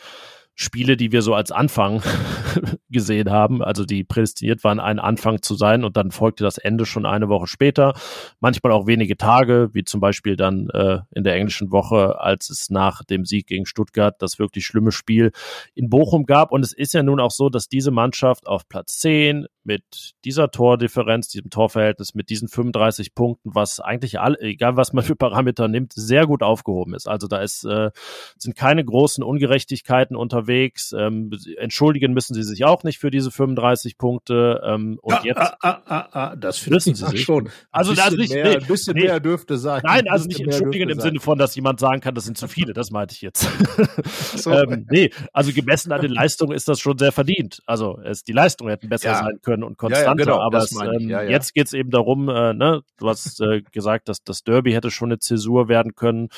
[0.55, 2.01] Spiele, die wir so als Anfang
[2.89, 6.85] gesehen haben, also die prädestiniert waren, ein Anfang zu sein und dann folgte das Ende
[6.85, 7.93] schon eine Woche später,
[8.39, 12.69] manchmal auch wenige Tage, wie zum Beispiel dann äh, in der englischen Woche, als es
[12.69, 15.31] nach dem Sieg gegen Stuttgart das wirklich schlimme Spiel
[15.73, 16.53] in Bochum gab.
[16.53, 20.51] Und es ist ja nun auch so, dass diese Mannschaft auf Platz 10 mit dieser
[20.51, 25.67] Tordifferenz, diesem Torverhältnis, mit diesen 35 Punkten, was eigentlich all, egal was man für Parameter
[25.67, 27.07] nimmt, sehr gut aufgehoben ist.
[27.07, 27.89] Also da ist, äh,
[28.37, 30.44] sind keine großen Ungerechtigkeiten unterwegs.
[30.97, 34.61] Ähm, entschuldigen müssen sie sich auch nicht für diese 35 Punkte.
[34.65, 37.49] Ähm, und ja, jetzt ah, ah, ah, ah, das wissen sie sich schon.
[37.71, 39.03] Also ein also nicht, mehr, nee, ein bisschen nee.
[39.03, 39.81] mehr dürfte sein.
[39.83, 42.73] Nein, also nicht entschuldigen im Sinne von, dass jemand sagen kann, das sind zu viele.
[42.73, 43.47] Das meinte ich jetzt.
[44.35, 44.51] So.
[44.51, 47.61] ähm, nee, also gemessen an den Leistungen ist das schon sehr verdient.
[47.65, 49.19] Also es, die Leistungen hätten besser Ja.
[49.23, 50.23] sein können und Ja, ja, konstanter.
[50.25, 54.09] genau, aber es, ähm, jetzt geht es eben darum, äh, ne, du hast äh, gesagt,
[54.09, 56.29] dass das Derby hätte schon eine Zäsur werden können.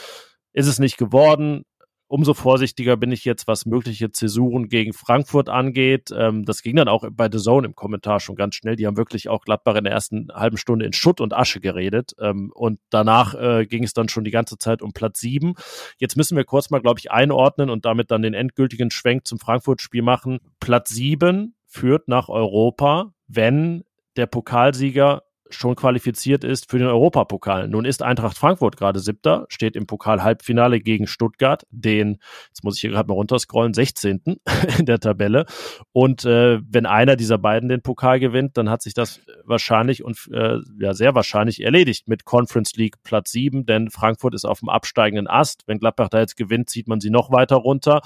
[0.54, 1.64] Ist es nicht geworden.
[2.10, 6.10] Umso vorsichtiger bin ich jetzt, was mögliche Zäsuren gegen Frankfurt angeht.
[6.16, 8.78] Ähm, das ging dann auch bei The Zone im Kommentar schon ganz schnell.
[8.78, 12.14] Die haben wirklich auch Gladbach in der ersten halben Stunde in Schutt und Asche geredet.
[12.20, 15.56] Ähm, und danach äh, ging es dann schon die ganze Zeit um Platz sieben.
[15.98, 19.38] Jetzt müssen wir kurz mal, glaube ich, einordnen und damit dann den endgültigen Schwenk zum
[19.38, 20.40] Frankfurt-Spiel machen.
[20.62, 23.84] Platz sieben führt nach Europa, wenn
[24.16, 27.68] der Pokalsieger schon qualifiziert ist für den Europapokal.
[27.68, 32.82] Nun ist Eintracht Frankfurt gerade siebter, steht im Pokal-Halbfinale gegen Stuttgart, den, jetzt muss ich
[32.82, 34.22] hier gerade mal runterscrollen, 16.
[34.80, 35.46] in der Tabelle.
[35.92, 40.18] Und äh, wenn einer dieser beiden den Pokal gewinnt, dann hat sich das wahrscheinlich und
[40.32, 44.70] äh, ja sehr wahrscheinlich erledigt mit Conference League Platz 7, denn Frankfurt ist auf dem
[44.70, 45.64] absteigenden Ast.
[45.68, 48.02] Wenn Gladbach da jetzt gewinnt, zieht man sie noch weiter runter.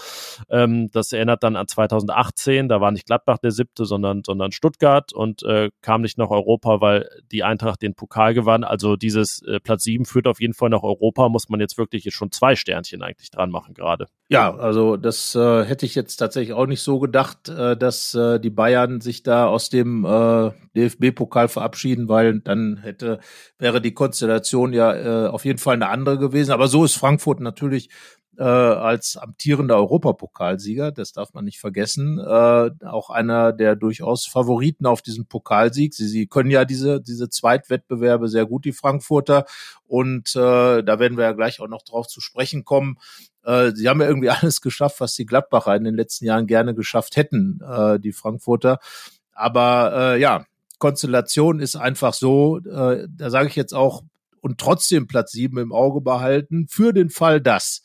[0.50, 5.14] Ähm, das erinnert dann an 2018, da war nicht Gladbach der siebte, sondern, sondern Stuttgart
[5.14, 8.64] und äh, kam nicht nach Europa, weil die Eintracht den Pokal gewann.
[8.64, 12.04] Also dieses äh, Platz 7 führt auf jeden Fall nach Europa, muss man jetzt wirklich
[12.04, 14.08] jetzt schon zwei Sternchen eigentlich dran machen gerade.
[14.30, 18.40] Ja, also das äh, hätte ich jetzt tatsächlich auch nicht so gedacht, äh, dass äh,
[18.40, 23.20] die Bayern sich da aus dem äh, DFB-Pokal verabschieden, weil dann hätte
[23.58, 26.52] wäre die Konstellation ja äh, auf jeden Fall eine andere gewesen.
[26.52, 27.90] Aber so ist Frankfurt natürlich
[28.42, 34.88] äh, als amtierender Europapokalsieger, das darf man nicht vergessen, äh, auch einer der durchaus Favoriten
[34.88, 35.94] auf diesen Pokalsieg.
[35.94, 39.46] Sie, sie können ja diese diese Zweitwettbewerbe sehr gut, die Frankfurter,
[39.84, 42.98] und äh, da werden wir ja gleich auch noch drauf zu sprechen kommen.
[43.44, 46.74] Äh, sie haben ja irgendwie alles geschafft, was die Gladbacher in den letzten Jahren gerne
[46.74, 48.80] geschafft hätten, äh, die Frankfurter.
[49.34, 50.46] Aber äh, ja,
[50.80, 54.02] Konstellation ist einfach so, äh, da sage ich jetzt auch,
[54.40, 57.84] und trotzdem Platz sieben im Auge behalten, für den Fall, dass.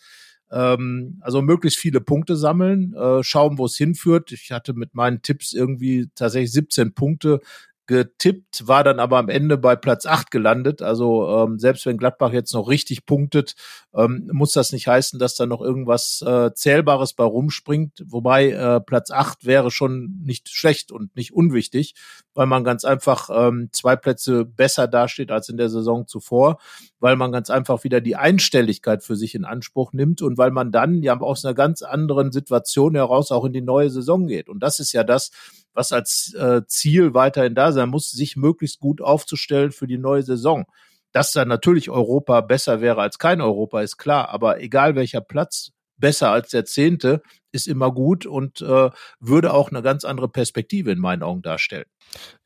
[0.50, 4.32] Ähm, also möglichst viele Punkte sammeln, äh, schauen, wo es hinführt.
[4.32, 7.40] Ich hatte mit meinen Tipps irgendwie tatsächlich 17 Punkte
[7.86, 10.82] getippt, war dann aber am Ende bei Platz 8 gelandet.
[10.82, 13.54] Also ähm, selbst wenn Gladbach jetzt noch richtig punktet,
[13.94, 18.02] ähm, muss das nicht heißen, dass da noch irgendwas äh, Zählbares bei rumspringt.
[18.06, 21.94] Wobei äh, Platz 8 wäre schon nicht schlecht und nicht unwichtig,
[22.34, 26.58] weil man ganz einfach ähm, zwei Plätze besser dasteht als in der Saison zuvor,
[26.98, 30.72] weil man ganz einfach wieder die Einstelligkeit für sich in Anspruch nimmt und weil man
[30.72, 34.48] dann ja aus einer ganz anderen Situation heraus auch in die neue Saison geht.
[34.48, 35.30] Und das ist ja das,
[35.76, 40.22] was als äh, Ziel weiterhin da sein muss, sich möglichst gut aufzustellen für die neue
[40.22, 40.64] Saison.
[41.12, 44.30] Dass dann natürlich Europa besser wäre als kein Europa, ist klar.
[44.30, 47.22] Aber egal welcher Platz, besser als der zehnte,
[47.56, 51.86] ist immer gut und äh, würde auch eine ganz andere Perspektive in meinen Augen darstellen.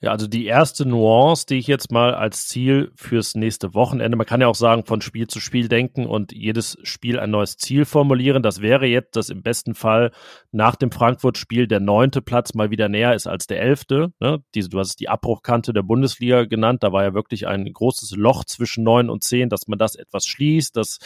[0.01, 4.27] Ja, also die erste Nuance, die ich jetzt mal als Ziel fürs nächste Wochenende, man
[4.27, 7.85] kann ja auch sagen, von Spiel zu Spiel denken und jedes Spiel ein neues Ziel
[7.85, 8.43] formulieren.
[8.43, 10.11] Das wäre jetzt, dass im besten Fall
[10.53, 14.13] nach dem Frankfurt-Spiel der neunte Platz mal wieder näher ist als der elfte.
[14.21, 14.43] Ne?
[14.55, 16.83] Diese, du hast die Abbruchkante der Bundesliga genannt.
[16.83, 20.25] Da war ja wirklich ein großes Loch zwischen neun und zehn, dass man das etwas
[20.27, 20.99] schließt, dass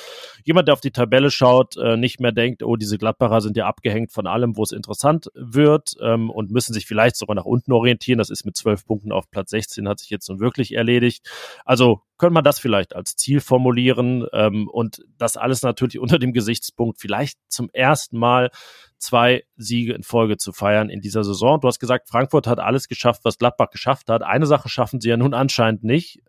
[0.45, 3.67] jemand, der auf die Tabelle schaut, äh, nicht mehr denkt, oh, diese Gladbacher sind ja
[3.67, 7.73] abgehängt von allem, wo es interessant wird ähm, und müssen sich vielleicht sogar nach unten
[7.73, 8.19] orientieren.
[8.19, 11.29] Das ist mit zwölf Punkten auf Platz 16 hat sich jetzt nun wirklich erledigt.
[11.65, 16.33] Also könnte man das vielleicht als Ziel formulieren ähm, und das alles natürlich unter dem
[16.33, 18.51] Gesichtspunkt, vielleicht zum ersten Mal
[18.99, 21.61] zwei Siege in Folge zu feiern in dieser Saison.
[21.61, 24.23] Du hast gesagt, Frankfurt hat alles geschafft, was Gladbach geschafft hat.
[24.23, 26.21] Eine Sache schaffen sie ja nun anscheinend nicht,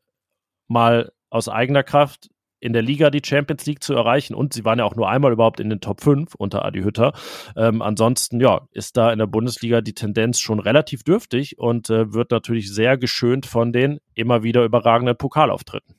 [0.67, 2.29] mal aus eigener Kraft
[2.65, 5.31] in der Liga die Champions League zu erreichen und sie waren ja auch nur einmal
[5.31, 7.13] überhaupt in den Top 5 unter Adi Hütter.
[7.55, 12.11] Ähm, ansonsten, ja, ist da in der Bundesliga die Tendenz schon relativ dürftig und äh,
[12.13, 15.95] wird natürlich sehr geschönt von den immer wieder überragenden Pokalauftritten.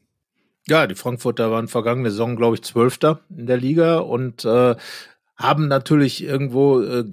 [0.68, 4.74] Ja, die Frankfurter waren vergangene Saison, glaube ich, Zwölfter in der Liga und äh,
[5.36, 7.04] haben natürlich irgendwo, äh,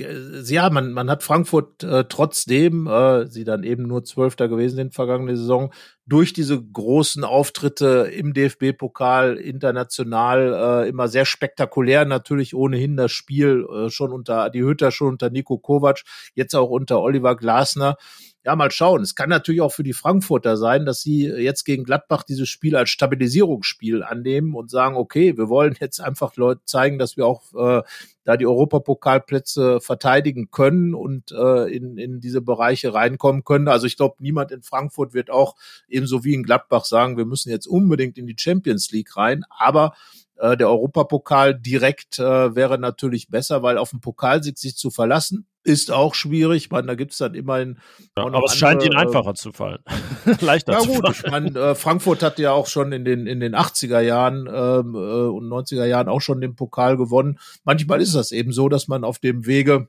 [0.46, 4.92] ja, man, man hat Frankfurt äh, trotzdem, äh, sie dann eben nur Zwölfter gewesen in
[4.92, 5.74] vergangene Saison,
[6.06, 13.66] durch diese großen Auftritte im DFB-Pokal international äh, immer sehr spektakulär, natürlich ohnehin das Spiel
[13.70, 17.98] äh, schon unter Adi Hütter, schon unter Nico Kovac, jetzt auch unter Oliver Glasner
[18.46, 19.02] ja, mal schauen.
[19.02, 22.76] Es kann natürlich auch für die Frankfurter sein, dass sie jetzt gegen Gladbach dieses Spiel
[22.76, 27.54] als Stabilisierungsspiel annehmen und sagen, okay, wir wollen jetzt einfach Leute zeigen, dass wir auch
[27.54, 27.84] äh,
[28.26, 33.70] da die Europapokalplätze verteidigen können und äh, in, in diese Bereiche reinkommen können.
[33.70, 35.56] Also ich glaube, niemand in Frankfurt wird auch
[35.88, 39.46] ebenso wie in Gladbach sagen, wir müssen jetzt unbedingt in die Champions League rein.
[39.50, 39.94] Aber
[40.36, 45.48] äh, der Europapokal direkt äh, wäre natürlich besser, weil auf den Pokalsieg sich zu verlassen,
[45.64, 46.70] ist auch schwierig.
[46.72, 47.80] Man, da gibt's dann immerhin.
[48.18, 49.80] Ja, aber es scheint ihnen äh, einfacher zu fallen.
[50.42, 51.16] Leichter ja, zu gut, fallen.
[51.16, 54.96] ich meine, äh, Frankfurt hat ja auch schon in den, in den 80er Jahren ähm,
[54.96, 57.40] äh, und 90er Jahren auch schon den Pokal gewonnen.
[57.64, 59.88] Manchmal ist das eben so, dass man auf dem Wege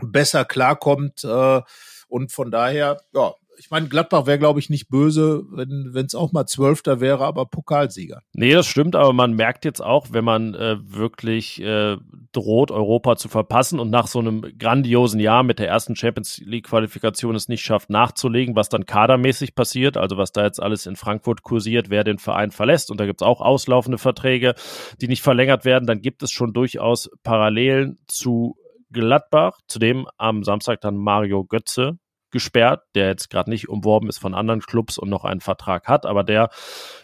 [0.00, 1.24] besser klarkommt.
[1.24, 1.60] Äh,
[2.08, 6.32] und von daher, ja, ich meine, Gladbach wäre, glaube ich, nicht böse, wenn es auch
[6.32, 8.22] mal Zwölfter wäre, aber Pokalsieger.
[8.32, 11.98] Nee, das stimmt, aber man merkt jetzt auch, wenn man äh, wirklich äh,
[12.32, 17.34] droht, Europa zu verpassen und nach so einem grandiosen Jahr mit der ersten Champions League-Qualifikation
[17.34, 21.42] es nicht schafft, nachzulegen, was dann kadermäßig passiert, also was da jetzt alles in Frankfurt
[21.42, 22.90] kursiert, wer den Verein verlässt.
[22.90, 24.54] Und da gibt es auch auslaufende Verträge,
[25.02, 25.86] die nicht verlängert werden.
[25.86, 28.56] Dann gibt es schon durchaus Parallelen zu
[28.90, 31.98] Gladbach, zudem am Samstag dann Mario Götze
[32.30, 36.06] gesperrt, der jetzt gerade nicht umworben ist von anderen Clubs und noch einen Vertrag hat,
[36.06, 36.50] aber der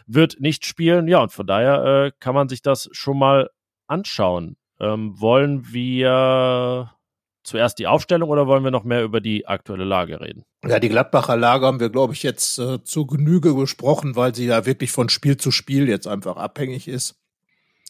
[0.06, 1.08] wird nicht spielen.
[1.08, 3.50] Ja, und von daher äh, kann man sich das schon mal
[3.86, 4.56] anschauen.
[4.80, 6.92] Ähm, wollen wir
[7.42, 10.44] zuerst die Aufstellung oder wollen wir noch mehr über die aktuelle Lage reden?
[10.66, 14.46] Ja, die Gladbacher Lage haben wir, glaube ich, jetzt äh, zur Genüge besprochen, weil sie
[14.46, 17.16] ja wirklich von Spiel zu Spiel jetzt einfach abhängig ist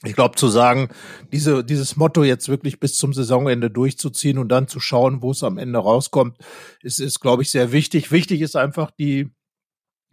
[0.05, 0.89] ich glaube, zu sagen,
[1.33, 5.43] diese, dieses Motto jetzt wirklich bis zum Saisonende durchzuziehen und dann zu schauen, wo es
[5.43, 6.39] am Ende rauskommt,
[6.83, 8.13] ist, ist glaube ich, sehr wichtig.
[8.13, 9.31] Wichtig ist einfach die,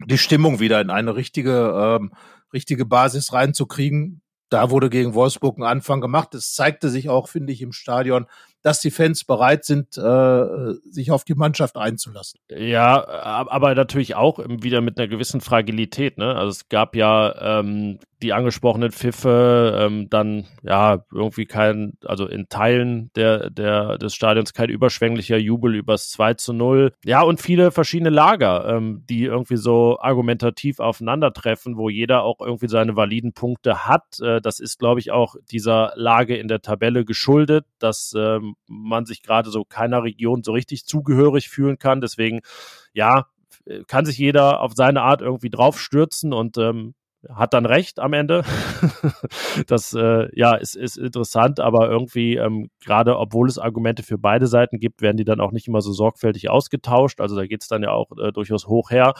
[0.04, 2.12] die Stimmung wieder in eine richtige, ähm,
[2.52, 4.22] richtige Basis reinzukriegen.
[4.48, 6.34] Da wurde gegen Wolfsburg ein Anfang gemacht.
[6.34, 8.26] Es zeigte sich auch, finde ich, im Stadion,
[8.64, 12.40] dass die Fans bereit sind, äh, sich auf die Mannschaft einzulassen.
[12.48, 16.16] Ja, aber natürlich auch wieder mit einer gewissen Fragilität.
[16.16, 16.34] Ne?
[16.34, 22.48] Also es gab ja ähm, die angesprochenen Pfiffe, ähm, dann ja irgendwie kein, also in
[22.48, 26.94] Teilen der, der, des Stadions kein überschwänglicher Jubel übers 2 zu 0.
[27.04, 32.68] Ja, und viele verschiedene Lager, ähm, die irgendwie so argumentativ aufeinandertreffen, wo jeder auch irgendwie
[32.68, 34.18] seine validen Punkte hat.
[34.22, 39.06] Äh, das ist, glaube ich, auch dieser Lage in der Tabelle geschuldet, dass ähm, man
[39.06, 42.00] sich gerade so keiner Region so richtig zugehörig fühlen kann.
[42.00, 42.40] Deswegen,
[42.92, 43.26] ja,
[43.86, 46.94] kann sich jeder auf seine Art irgendwie draufstürzen und ähm,
[47.28, 48.44] hat dann recht am Ende.
[49.66, 54.46] das äh, ja ist, ist interessant, aber irgendwie ähm, gerade obwohl es Argumente für beide
[54.46, 57.20] Seiten gibt, werden die dann auch nicht immer so sorgfältig ausgetauscht.
[57.20, 59.14] Also da geht es dann ja auch äh, durchaus hoch her.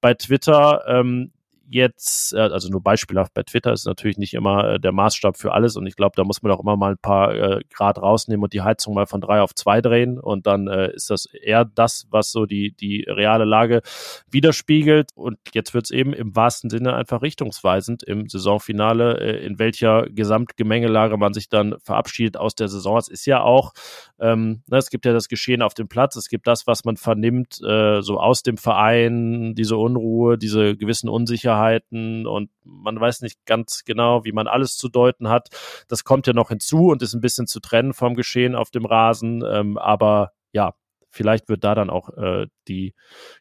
[0.00, 1.32] Bei Twitter ähm,
[1.70, 5.52] jetzt, äh, also nur beispielhaft bei Twitter ist natürlich nicht immer äh, der Maßstab für
[5.52, 8.42] alles und ich glaube, da muss man auch immer mal ein paar äh, Grad rausnehmen
[8.42, 12.06] und die Heizung mal von drei auf zwei drehen und dann ist das eher das,
[12.10, 13.82] was so die, die reale Lage
[14.30, 20.06] widerspiegelt und jetzt wird es eben im wahrsten Sinne einfach richtungsweisend im Saisonfinale, in welcher
[20.10, 22.98] Gesamtgemengelage man sich dann verabschiedet aus der Saison.
[22.98, 23.72] Es ist ja auch,
[24.18, 26.96] ähm, ne, es gibt ja das Geschehen auf dem Platz, es gibt das, was man
[26.96, 33.44] vernimmt, so aus dem Verein, diese Unruhe, diese gewissen Unsicherheiten, Unsicherheiten und man weiß nicht
[33.46, 35.48] ganz genau, wie man alles zu deuten hat.
[35.88, 38.86] Das kommt ja noch hinzu und ist ein bisschen zu trennen vom Geschehen auf dem
[38.86, 39.44] Rasen.
[39.46, 40.74] Ähm, aber ja,
[41.10, 42.94] vielleicht wird da dann auch äh, die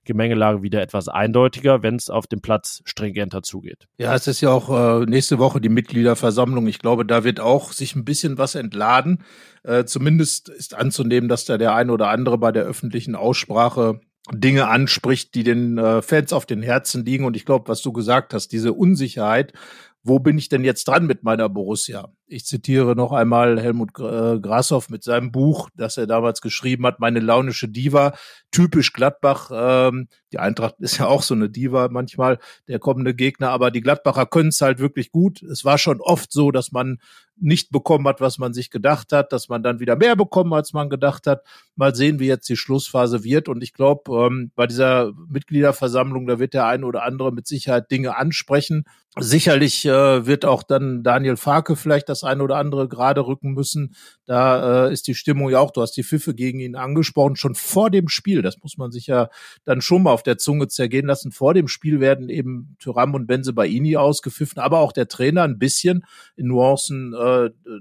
[0.03, 3.88] Gemengelage wieder etwas eindeutiger, wenn es auf dem Platz stringenter zugeht.
[3.97, 4.69] Ja, es ist ja auch
[5.01, 6.67] äh, nächste Woche die Mitgliederversammlung.
[6.67, 9.23] Ich glaube, da wird auch sich ein bisschen was entladen.
[9.63, 13.99] Äh, zumindest ist anzunehmen, dass da der eine oder andere bei der öffentlichen Aussprache
[14.33, 17.25] Dinge anspricht, die den äh, Fans auf den Herzen liegen.
[17.25, 19.53] Und ich glaube, was du gesagt hast, diese Unsicherheit,
[20.01, 22.09] wo bin ich denn jetzt dran mit meiner Borussia?
[22.25, 26.99] Ich zitiere noch einmal Helmut äh, Grashoff mit seinem Buch, das er damals geschrieben hat,
[26.99, 28.13] Meine launische Diva,
[28.49, 29.51] typisch Gladbach.
[29.53, 33.81] Ähm, die Eintracht ist ja auch so eine Diva manchmal, der kommende Gegner, aber die
[33.81, 35.43] Gladbacher können es halt wirklich gut.
[35.43, 36.99] Es war schon oft so, dass man
[37.41, 40.73] nicht bekommen hat, was man sich gedacht hat, dass man dann wieder mehr bekommen, als
[40.73, 41.43] man gedacht hat.
[41.75, 43.49] Mal sehen, wie jetzt die Schlussphase wird.
[43.49, 47.91] Und ich glaube, ähm, bei dieser Mitgliederversammlung, da wird der eine oder andere mit Sicherheit
[47.91, 48.86] Dinge ansprechen.
[49.17, 53.95] Sicherlich äh, wird auch dann Daniel Farke vielleicht das eine oder andere gerade rücken müssen.
[54.25, 57.56] Da äh, ist die Stimmung ja auch, du hast die Pfiffe gegen ihn angesprochen, schon
[57.56, 58.43] vor dem Spiel.
[58.43, 59.30] Das muss man sich ja
[59.65, 61.32] dann schon mal auf der Zunge zergehen lassen.
[61.32, 66.06] Vor dem Spiel werden eben Tyram und Benzebaini ausgepfiffen, aber auch der Trainer ein bisschen
[66.35, 67.17] in Nuancen äh,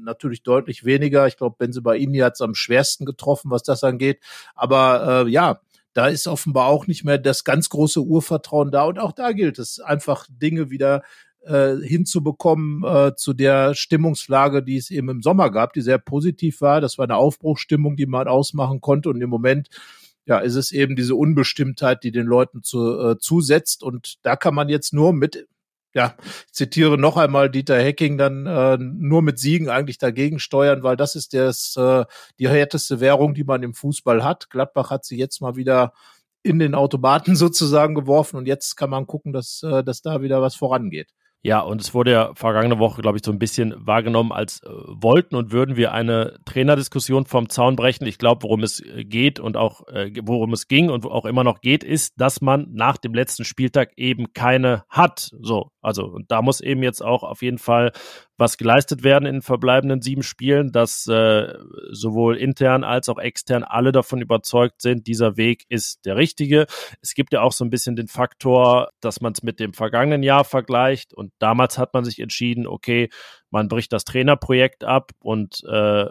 [0.03, 1.27] natürlich deutlich weniger.
[1.27, 4.21] Ich glaube, Benzebaini hat es am schwersten getroffen, was das angeht.
[4.55, 5.61] Aber äh, ja,
[5.93, 8.85] da ist offenbar auch nicht mehr das ganz große Urvertrauen da.
[8.85, 11.03] Und auch da gilt es einfach Dinge wieder
[11.45, 16.61] äh, hinzubekommen äh, zu der Stimmungslage, die es eben im Sommer gab, die sehr positiv
[16.61, 16.81] war.
[16.81, 19.09] Das war eine Aufbruchsstimmung, die man ausmachen konnte.
[19.09, 19.69] Und im Moment
[20.27, 23.83] ja, ist es eben diese Unbestimmtheit, die den Leuten zu, äh, zusetzt.
[23.83, 25.49] Und da kann man jetzt nur mit
[25.95, 26.15] ja,
[26.47, 30.97] ich zitiere noch einmal Dieter Hecking, dann äh, nur mit Siegen eigentlich dagegen steuern, weil
[30.97, 32.05] das ist das, äh,
[32.39, 34.51] die härteste Währung, die man im Fußball hat.
[34.51, 35.93] Gladbach hat sie jetzt mal wieder
[36.43, 40.43] in den Automaten sozusagen geworfen und jetzt kann man gucken, dass, äh, dass da wieder
[40.43, 41.11] was vorangeht.
[41.43, 44.69] Ja, und es wurde ja vergangene Woche, glaube ich, so ein bisschen wahrgenommen, als äh,
[44.69, 48.07] wollten und würden wir eine Trainerdiskussion vom Zaun brechen.
[48.07, 51.45] Ich glaube, worum es äh, geht und auch äh, worum es ging und auch immer
[51.45, 55.31] noch geht, ist, dass man nach dem letzten Spieltag eben keine hat.
[55.41, 57.93] So, also und da muss eben jetzt auch auf jeden Fall
[58.39, 61.53] was geleistet werden in den verbleibenden sieben Spielen, dass äh,
[61.91, 66.67] sowohl intern als auch extern alle davon überzeugt sind, dieser Weg ist der richtige.
[67.03, 70.23] Es gibt ja auch so ein bisschen den Faktor, dass man es mit dem vergangenen
[70.23, 73.11] Jahr vergleicht und damals hat man sich entschieden, okay,
[73.51, 76.07] man bricht das Trainerprojekt ab und äh,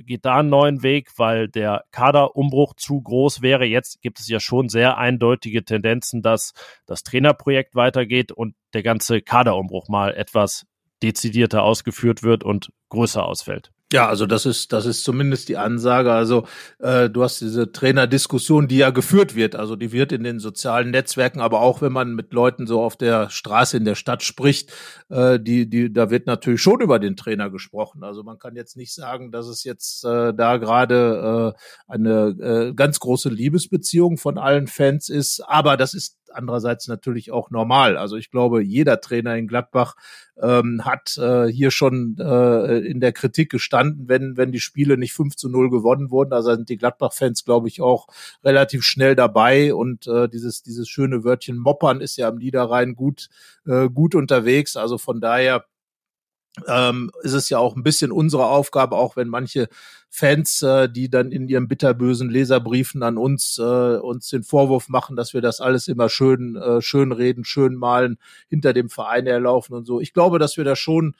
[0.00, 3.64] geht da einen neuen Weg, weil der Kaderumbruch zu groß wäre.
[3.64, 6.52] Jetzt gibt es ja schon sehr eindeutige Tendenzen, dass
[6.86, 10.66] das Trainerprojekt weitergeht und der ganze Kaderumbruch mal etwas
[11.02, 13.70] dezidierter ausgeführt wird und größer ausfällt.
[13.92, 16.12] Ja, also das ist das ist zumindest die Ansage.
[16.12, 16.46] Also
[16.78, 19.54] äh, du hast diese Trainerdiskussion, die ja geführt wird.
[19.54, 22.96] Also die wird in den sozialen Netzwerken, aber auch wenn man mit Leuten so auf
[22.96, 24.72] der Straße in der Stadt spricht,
[25.10, 28.02] äh, die die da wird natürlich schon über den Trainer gesprochen.
[28.02, 32.74] Also man kann jetzt nicht sagen, dass es jetzt äh, da gerade äh, eine äh,
[32.74, 35.40] ganz große Liebesbeziehung von allen Fans ist.
[35.46, 37.96] Aber das ist andererseits natürlich auch normal.
[37.96, 39.94] Also ich glaube, jeder Trainer in Gladbach
[40.40, 45.12] ähm, hat äh, hier schon äh, in der Kritik gestanden, wenn, wenn die Spiele nicht
[45.12, 46.32] 5 zu 0 gewonnen wurden.
[46.32, 48.08] Also sind die Gladbach-Fans, glaube ich, auch
[48.44, 53.28] relativ schnell dabei und äh, dieses, dieses schöne Wörtchen Moppern ist ja am Niederrhein gut,
[53.66, 54.76] äh, gut unterwegs.
[54.76, 55.64] Also von daher
[56.66, 59.68] ähm, ist es ja auch ein bisschen unsere Aufgabe, auch wenn manche
[60.10, 65.16] Fans, äh, die dann in ihren bitterbösen Leserbriefen an uns äh, uns den Vorwurf machen,
[65.16, 69.74] dass wir das alles immer schön äh, schön reden, schön malen, hinter dem Verein herlaufen
[69.74, 70.00] und so.
[70.00, 71.14] Ich glaube, dass wir da schon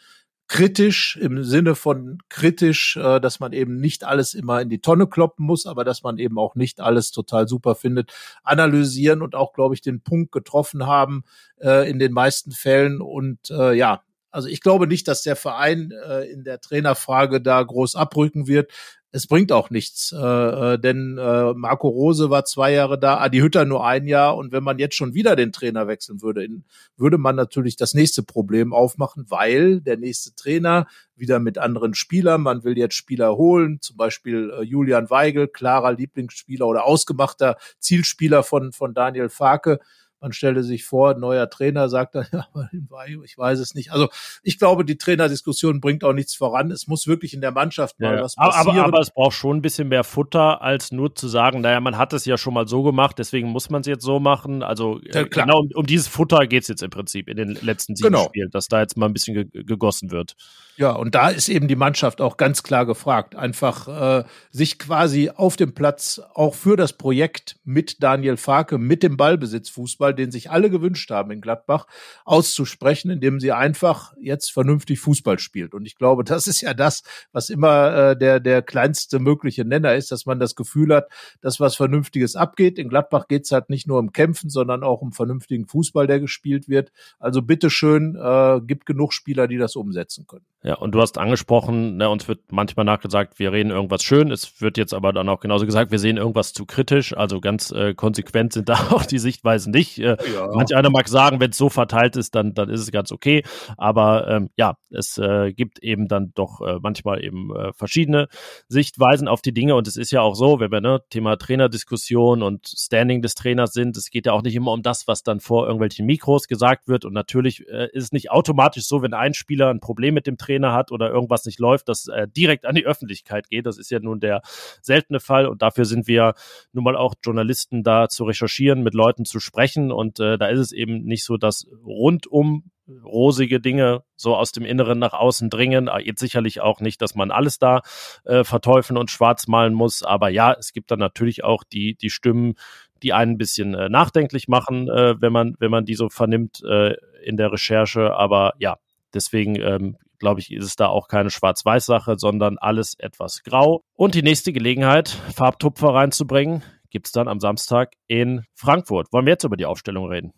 [0.48, 5.06] kritisch im Sinne von kritisch, äh, dass man eben nicht alles immer in die Tonne
[5.06, 8.12] kloppen muss, aber dass man eben auch nicht alles total super findet,
[8.42, 11.24] analysieren und auch, glaube ich, den Punkt getroffen haben
[11.58, 13.00] äh, in den meisten Fällen.
[13.00, 14.02] Und äh, ja,
[14.32, 18.72] also ich glaube nicht, dass der Verein äh, in der Trainerfrage da groß abrücken wird.
[19.14, 23.40] Es bringt auch nichts, äh, äh, denn äh, Marco Rose war zwei Jahre da, Adi
[23.40, 26.64] Hütter nur ein Jahr und wenn man jetzt schon wieder den Trainer wechseln würde, in,
[26.96, 32.40] würde man natürlich das nächste Problem aufmachen, weil der nächste Trainer wieder mit anderen Spielern,
[32.40, 38.42] man will jetzt Spieler holen, zum Beispiel äh, Julian Weigel, klarer Lieblingsspieler oder ausgemachter Zielspieler
[38.42, 39.78] von von Daniel Farke
[40.22, 43.92] man stelle sich vor, neuer Trainer sagt dann, ja, ich weiß es nicht.
[43.92, 44.08] Also
[44.42, 46.70] ich glaube, die Trainerdiskussion bringt auch nichts voran.
[46.70, 48.78] Es muss wirklich in der Mannschaft mal ja, was passieren.
[48.78, 51.98] Aber, aber, es braucht schon ein bisschen mehr Futter, als nur zu sagen, naja, man
[51.98, 54.62] hat es ja schon mal so gemacht, deswegen muss man es jetzt so machen.
[54.62, 57.96] Also ja, genau um, um, dieses Futter geht es jetzt im Prinzip in den letzten
[57.96, 58.24] sieben genau.
[58.26, 60.36] Spielen, dass da jetzt mal ein bisschen ge gegossen wird.
[60.76, 65.30] Ja, und da ist eben die Mannschaft auch ganz klar gefragt, einfach äh, sich quasi
[65.34, 70.50] auf dem Platz auch für das Projekt mit Daniel Farke, mit dem Ballbesitzfußball, den sich
[70.50, 71.86] alle gewünscht haben in Gladbach,
[72.24, 75.74] auszusprechen, indem sie einfach jetzt vernünftig Fußball spielt.
[75.74, 77.02] Und ich glaube, das ist ja das,
[77.32, 81.08] was immer äh, der der kleinste mögliche Nenner ist, dass man das Gefühl hat,
[81.40, 82.78] dass was Vernünftiges abgeht.
[82.78, 86.68] In Gladbach geht's halt nicht nur um Kämpfen, sondern auch um vernünftigen Fußball, der gespielt
[86.68, 86.92] wird.
[87.18, 90.46] Also bitteschön, äh, gibt genug Spieler, die das umsetzen können.
[90.64, 94.30] Ja, und du hast angesprochen, ne, uns wird manchmal nachgesagt, wir reden irgendwas schön.
[94.30, 97.16] Es wird jetzt aber dann auch genauso gesagt, wir sehen irgendwas zu kritisch.
[97.16, 99.98] Also ganz äh, konsequent sind da auch die Sichtweisen nicht.
[100.02, 100.48] Äh, ja.
[100.52, 103.42] Manch einer mag sagen, wenn es so verteilt ist, dann, dann ist es ganz okay.
[103.76, 108.28] Aber ähm, ja, es äh, gibt eben dann doch äh, manchmal eben äh, verschiedene
[108.68, 109.74] Sichtweisen auf die Dinge.
[109.74, 113.72] Und es ist ja auch so, wenn wir ne, Thema Trainerdiskussion und Standing des Trainers
[113.72, 116.88] sind, es geht ja auch nicht immer um das, was dann vor irgendwelchen Mikros gesagt
[116.88, 117.04] wird.
[117.04, 120.36] Und natürlich äh, ist es nicht automatisch so, wenn ein Spieler ein Problem mit dem
[120.36, 123.66] Trainer hat oder irgendwas nicht läuft, dass direkt an die Öffentlichkeit geht.
[123.66, 124.42] Das ist ja nun der
[124.80, 126.34] seltene Fall und dafür sind wir
[126.72, 130.58] nun mal auch Journalisten da zu recherchieren, mit Leuten zu sprechen und äh, da ist
[130.58, 132.70] es eben nicht so das rundum
[133.04, 135.88] rosige Dinge so aus dem Inneren nach außen dringen.
[135.88, 137.80] Ah, jetzt sicherlich auch nicht, dass man alles da
[138.24, 142.10] äh, verteufeln und schwarz malen muss, aber ja, es gibt dann natürlich auch die, die
[142.10, 142.54] Stimmen,
[143.02, 146.62] die einen ein bisschen äh, nachdenklich machen, äh, wenn man, wenn man die so vernimmt
[146.64, 148.14] äh, in der Recherche.
[148.14, 148.76] Aber ja,
[149.12, 153.82] deswegen ähm, glaube ich, ist es da auch keine Schwarz-Weiß-Sache, sondern alles etwas grau.
[153.94, 156.62] Und die nächste Gelegenheit, Farbtupfer reinzubringen,
[156.92, 159.12] gibt es dann am Samstag in Frankfurt.
[159.12, 160.32] Wollen wir jetzt über die Aufstellung reden?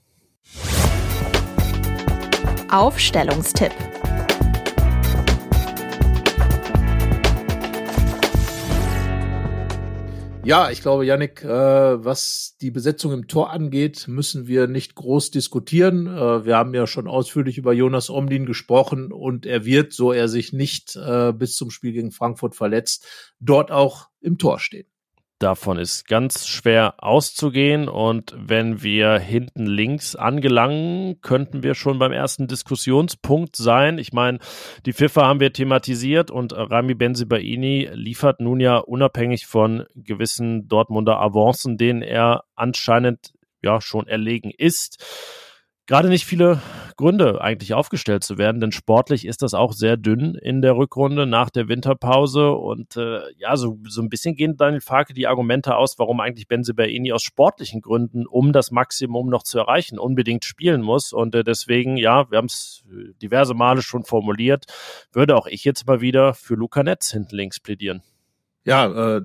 [2.71, 3.73] Aufstellungstipp.
[10.45, 15.31] Ja, ich glaube, Yannick, äh, was die Besetzung im Tor angeht, müssen wir nicht groß
[15.31, 16.07] diskutieren.
[16.07, 20.29] Äh, wir haben ja schon ausführlich über Jonas Omlin gesprochen und er wird, so er
[20.29, 23.07] sich nicht äh, bis zum Spiel gegen Frankfurt verletzt,
[23.41, 24.87] dort auch im Tor stehen.
[25.41, 27.89] Davon ist ganz schwer auszugehen.
[27.89, 33.99] Und wenn wir hinten links angelangen, könnten wir schon beim ersten Diskussionspunkt sein.
[33.99, 34.39] Ich meine,
[34.87, 41.20] die FIFA haben wir thematisiert und Rami Benzibaini liefert nun ja unabhängig von gewissen Dortmunder
[41.20, 45.44] Avancen, denen er anscheinend ja schon erlegen ist
[45.87, 46.61] gerade nicht viele
[46.97, 51.26] Gründe eigentlich aufgestellt zu werden, denn sportlich ist das auch sehr dünn in der Rückrunde
[51.26, 55.76] nach der Winterpause und äh, ja, so, so ein bisschen gehen Daniel Farke die Argumente
[55.76, 60.82] aus, warum eigentlich Benzebaini aus sportlichen Gründen, um das Maximum noch zu erreichen, unbedingt spielen
[60.82, 62.85] muss und äh, deswegen, ja, wir haben es
[63.20, 64.66] diverse Male schon formuliert,
[65.12, 68.03] würde auch ich jetzt mal wieder für Luca Netz hinten links plädieren.
[68.64, 69.22] Ja, äh,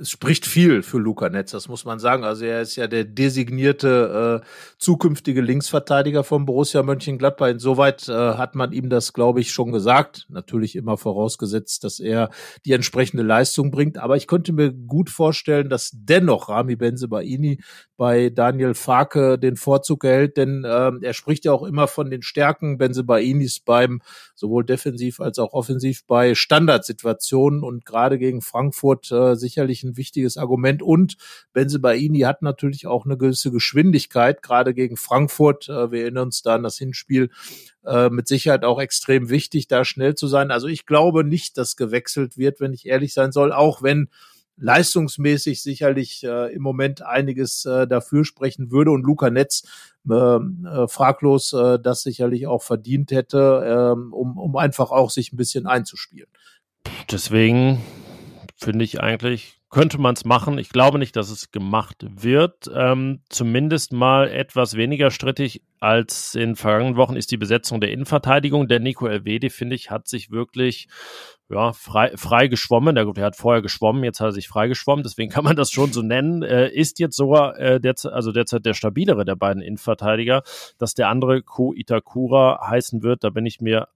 [0.00, 2.24] es spricht viel für Luca Netz, das muss man sagen.
[2.24, 4.46] Also er ist ja der designierte äh,
[4.78, 7.48] zukünftige Linksverteidiger von Borussia Mönchengladbach.
[7.48, 10.26] Insoweit äh, hat man ihm das, glaube ich, schon gesagt.
[10.28, 12.30] Natürlich immer vorausgesetzt, dass er
[12.64, 13.98] die entsprechende Leistung bringt.
[13.98, 17.60] Aber ich könnte mir gut vorstellen, dass dennoch Rami Benzebaini
[17.96, 22.22] bei Daniel Farke den Vorzug erhält, denn äh, er spricht ja auch immer von den
[22.22, 24.02] Stärken Benzebainis beim
[24.34, 30.36] sowohl defensiv als auch offensiv bei Standardsituationen und gerade gegen Frankfurt äh, sicherlich ein wichtiges
[30.36, 30.82] Argument.
[30.82, 31.16] Und
[31.52, 35.68] Benzebaini hat natürlich auch eine gewisse Geschwindigkeit, gerade gegen Frankfurt.
[35.68, 37.30] Äh, wir erinnern uns da an das Hinspiel.
[37.84, 40.50] Äh, mit Sicherheit auch extrem wichtig, da schnell zu sein.
[40.50, 44.08] Also ich glaube nicht, dass gewechselt wird, wenn ich ehrlich sein soll, auch wenn
[44.56, 49.64] leistungsmäßig sicherlich äh, im Moment einiges äh, dafür sprechen würde und Luca Netz
[50.08, 55.32] äh, äh, fraglos äh, das sicherlich auch verdient hätte, äh, um, um einfach auch sich
[55.32, 56.28] ein bisschen einzuspielen.
[57.10, 57.82] Deswegen
[58.56, 60.58] finde ich eigentlich, könnte man es machen.
[60.58, 62.70] Ich glaube nicht, dass es gemacht wird.
[62.72, 68.68] Ähm, zumindest mal etwas weniger strittig als in vergangenen Wochen ist die Besetzung der Innenverteidigung.
[68.68, 70.88] Der Nico Elvedi, finde ich, hat sich wirklich
[71.48, 72.94] ja, frei, frei geschwommen.
[72.94, 75.70] Der, er hat vorher geschwommen, jetzt hat er sich frei geschwommen, deswegen kann man das
[75.70, 76.42] schon so nennen.
[76.42, 80.42] Äh, ist jetzt sogar äh, derzeit, also derzeit der stabilere der beiden Innenverteidiger.
[80.78, 83.88] Dass der andere Ko Itakura heißen wird, da bin ich mir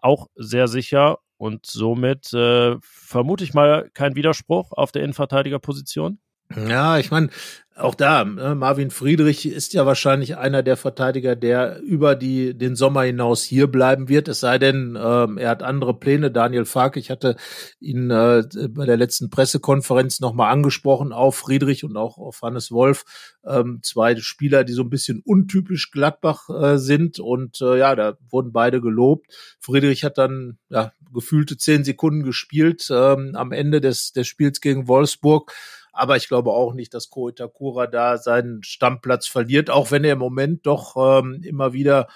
[0.00, 1.18] auch sehr sicher.
[1.44, 6.18] Und somit äh, vermute ich mal kein Widerspruch auf der Innenverteidigerposition.
[6.56, 7.28] Ja, ich meine,
[7.76, 12.76] auch da, ne, Marvin Friedrich ist ja wahrscheinlich einer der Verteidiger, der über die, den
[12.76, 14.28] Sommer hinaus hier bleiben wird.
[14.28, 16.30] Es sei denn, ähm, er hat andere Pläne.
[16.30, 17.34] Daniel Fark, ich hatte
[17.80, 23.04] ihn äh, bei der letzten Pressekonferenz nochmal angesprochen auf Friedrich und auch auf Hannes Wolf.
[23.44, 27.18] Ähm, zwei Spieler, die so ein bisschen untypisch Gladbach äh, sind.
[27.18, 29.26] Und äh, ja, da wurden beide gelobt.
[29.58, 34.86] Friedrich hat dann ja, gefühlte zehn Sekunden gespielt ähm, am Ende des, des Spiels gegen
[34.86, 35.52] Wolfsburg
[35.94, 40.14] aber ich glaube auch nicht, dass Ko Itakura da seinen Stammplatz verliert, auch wenn er
[40.14, 42.08] im Moment doch ähm, immer wieder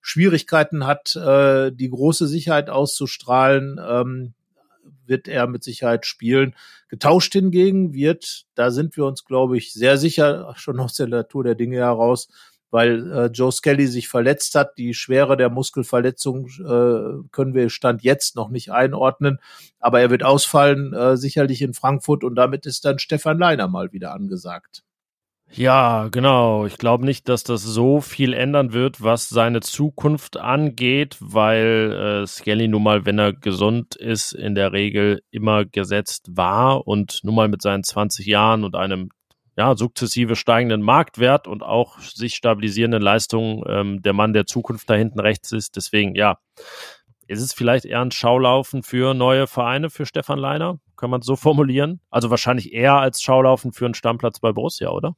[0.00, 3.80] Schwierigkeiten hat, äh, die große Sicherheit auszustrahlen.
[3.86, 4.34] Ähm,
[5.06, 6.54] wird er mit Sicherheit spielen.
[6.88, 11.44] Getauscht hingegen wird, da sind wir uns, glaube ich, sehr sicher, schon aus der Natur
[11.44, 12.28] der Dinge heraus,
[12.74, 14.76] weil äh, Joe Skelly sich verletzt hat.
[14.78, 19.38] Die Schwere der Muskelverletzung äh, können wir Stand jetzt noch nicht einordnen,
[19.78, 23.92] aber er wird ausfallen, äh, sicherlich in Frankfurt und damit ist dann Stefan Leiner mal
[23.92, 24.82] wieder angesagt.
[25.52, 26.66] Ja, genau.
[26.66, 32.26] Ich glaube nicht, dass das so viel ändern wird, was seine Zukunft angeht, weil äh,
[32.26, 37.36] Skelly nun mal, wenn er gesund ist, in der Regel immer gesetzt war und nun
[37.36, 39.10] mal mit seinen 20 Jahren und einem
[39.56, 44.94] ja, sukzessive steigenden Marktwert und auch sich stabilisierenden Leistungen ähm, der Mann der Zukunft da
[44.94, 45.76] hinten rechts ist.
[45.76, 46.38] Deswegen, ja,
[47.26, 50.78] ist es vielleicht eher ein Schaulaufen für neue Vereine für Stefan Leiner?
[50.96, 52.00] Kann man es so formulieren?
[52.10, 55.16] Also wahrscheinlich eher als Schaulaufen für einen Stammplatz bei Borussia, oder?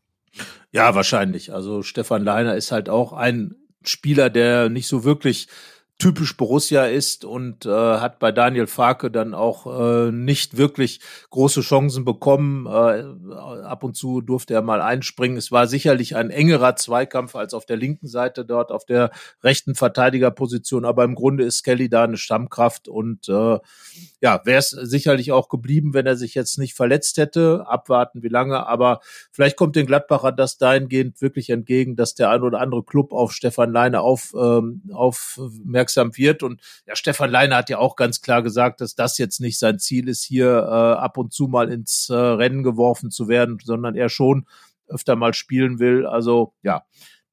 [0.73, 1.53] Ja, wahrscheinlich.
[1.53, 5.49] Also Stefan Leiner ist halt auch ein Spieler, der nicht so wirklich
[5.99, 11.63] typisch Borussia ist und äh, hat bei Daniel Farke dann auch äh, nicht wirklich große
[11.63, 12.67] Chancen bekommen.
[12.67, 13.05] Äh,
[13.65, 15.39] ab und zu durfte er mal einspringen.
[15.39, 19.11] Es war sicherlich ein engerer Zweikampf als auf der linken Seite dort auf der
[19.43, 23.59] rechten Verteidigerposition, aber im Grunde ist Kelly da eine Stammkraft und äh,
[24.21, 27.65] ja, wäre es sicherlich auch geblieben, wenn er sich jetzt nicht verletzt hätte.
[27.69, 29.01] Abwarten, wie lange, aber
[29.33, 33.33] vielleicht kommt den Gladbacher das dahingehend wirklich entgegen, dass der ein oder andere Club auf
[33.33, 34.83] Stefan Leine auf, ähm,
[35.87, 36.43] aufmerksam wird.
[36.43, 39.79] Und ja, Stefan Leine hat ja auch ganz klar gesagt, dass das jetzt nicht sein
[39.79, 43.95] Ziel ist, hier äh, ab und zu mal ins äh, Rennen geworfen zu werden, sondern
[43.95, 44.47] er schon
[44.89, 46.07] öfter mal spielen will.
[46.07, 46.85] Also ja,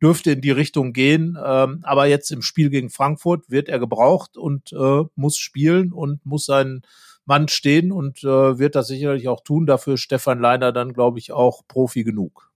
[0.02, 1.38] dürfte in die Richtung gehen.
[1.44, 6.26] Ähm, aber jetzt im Spiel gegen Frankfurt wird er gebraucht und äh, muss spielen und
[6.26, 6.82] muss seinen
[7.26, 9.66] Mann stehen und äh, wird das sicherlich auch tun.
[9.66, 12.53] Dafür ist Stefan Leiner dann, glaube ich, auch Profi genug.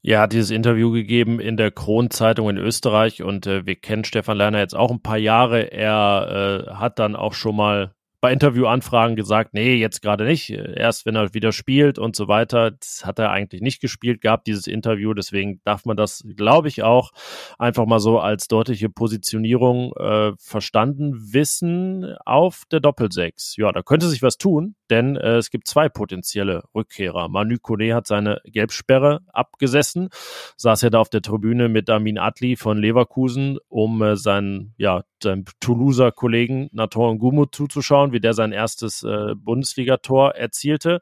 [0.00, 4.36] Ja, hat dieses Interview gegeben in der Kronzeitung in Österreich und äh, wir kennen Stefan
[4.36, 5.72] Leiner jetzt auch ein paar Jahre.
[5.72, 11.06] Er äh, hat dann auch schon mal bei Interviewanfragen gesagt, nee, jetzt gerade nicht, erst
[11.06, 12.72] wenn er wieder spielt und so weiter.
[12.72, 16.82] Das hat er eigentlich nicht gespielt, gab dieses Interview, deswegen darf man das, glaube ich,
[16.82, 17.12] auch
[17.58, 23.56] einfach mal so als deutliche Positionierung äh, verstanden wissen auf der Doppelsechs.
[23.56, 27.28] Ja, da könnte sich was tun, denn äh, es gibt zwei potenzielle Rückkehrer.
[27.28, 30.08] Manu Kone hat seine Gelbsperre abgesessen,
[30.56, 35.04] saß ja da auf der Tribüne mit Amin Atli von Leverkusen, um äh, seinen, ja,
[35.22, 41.00] seinem Toulouser Kollegen Nathan Ngumu zuzuschauen, wie der sein erstes äh, Bundesligator erzielte.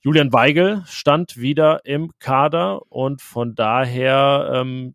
[0.00, 4.94] Julian Weigel stand wieder im Kader und von daher, ähm,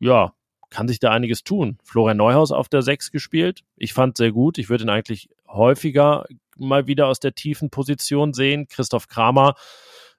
[0.00, 0.32] ja,
[0.70, 1.78] kann sich da einiges tun.
[1.84, 3.60] Florian Neuhaus auf der Sechs gespielt.
[3.76, 4.58] Ich fand sehr gut.
[4.58, 6.24] Ich würde ihn eigentlich häufiger
[6.56, 8.66] mal wieder aus der tiefen Position sehen.
[8.68, 9.54] Christoph Kramer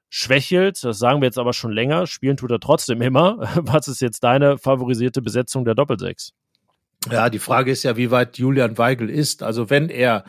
[0.10, 2.06] schwächelt, das sagen wir jetzt aber schon länger.
[2.06, 3.40] Spielen tut er trotzdem immer.
[3.56, 6.34] Was ist jetzt deine favorisierte Besetzung der Doppelsechs?
[7.12, 9.44] Ja, die Frage ist ja, wie weit Julian Weigel ist.
[9.44, 10.24] Also wenn er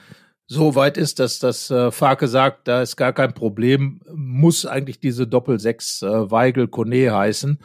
[0.47, 5.01] so weit ist, dass das äh, Farke sagt, da ist gar kein Problem, muss eigentlich
[5.01, 7.59] diese Doppelsechs äh, Weigel Kone heißen.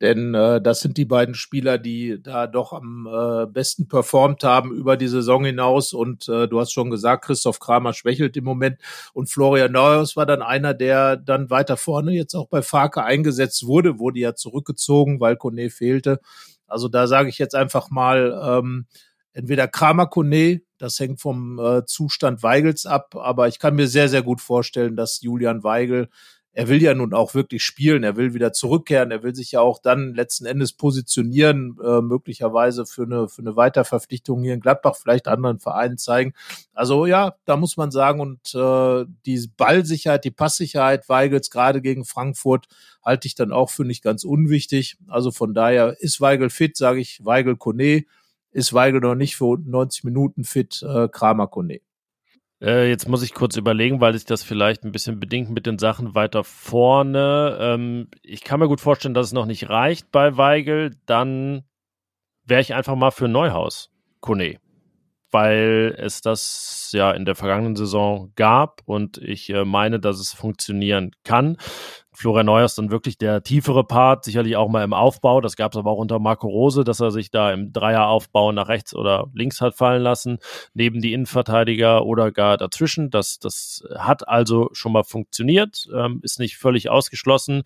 [0.00, 4.74] Denn äh, das sind die beiden Spieler, die da doch am äh, besten performt haben
[4.74, 5.92] über die Saison hinaus.
[5.92, 8.78] Und äh, du hast schon gesagt, Christoph Kramer schwächelt im Moment.
[9.12, 13.66] Und Florian Neuhaus war dann einer, der dann weiter vorne jetzt auch bei Farke eingesetzt
[13.66, 16.20] wurde, wurde ja zurückgezogen, weil Kone fehlte.
[16.66, 18.86] Also da sage ich jetzt einfach mal, ähm,
[19.32, 24.08] entweder Kramer Kone, das hängt vom äh, Zustand Weigels ab, aber ich kann mir sehr,
[24.08, 26.08] sehr gut vorstellen, dass Julian Weigel
[26.54, 29.60] er will ja nun auch wirklich spielen, er will wieder zurückkehren, er will sich ja
[29.60, 34.94] auch dann letzten Endes positionieren, äh, möglicherweise für eine, für eine Weiterverpflichtung hier in Gladbach,
[34.94, 36.32] vielleicht anderen Vereinen zeigen.
[36.72, 42.04] Also ja, da muss man sagen, und äh, die Ballsicherheit, die Passsicherheit Weigels gerade gegen
[42.04, 42.66] Frankfurt
[43.04, 44.96] halte ich dann auch für nicht ganz unwichtig.
[45.08, 48.04] Also von daher ist Weigel fit, sage ich Weigel Kone,
[48.54, 51.80] ist Weigel noch nicht für 90 Minuten fit, äh, Kramer Kone.
[52.62, 55.78] Äh, jetzt muss ich kurz überlegen, weil sich das vielleicht ein bisschen bedingt mit den
[55.78, 57.58] Sachen weiter vorne.
[57.60, 60.96] Ähm, ich kann mir gut vorstellen, dass es noch nicht reicht bei Weigel.
[61.04, 61.64] Dann
[62.44, 63.90] wäre ich einfach mal für Neuhaus,
[64.20, 64.58] Kone.
[65.34, 70.32] Weil es das ja in der vergangenen Saison gab und ich äh, meine, dass es
[70.32, 71.56] funktionieren kann.
[72.12, 75.40] Florian Neuers dann wirklich der tiefere Part, sicherlich auch mal im Aufbau.
[75.40, 78.68] Das gab es aber auch unter Marco Rose, dass er sich da im Dreieraufbau nach
[78.68, 80.38] rechts oder links hat fallen lassen,
[80.72, 83.10] neben die Innenverteidiger oder gar dazwischen.
[83.10, 87.64] Das, das hat also schon mal funktioniert, ähm, ist nicht völlig ausgeschlossen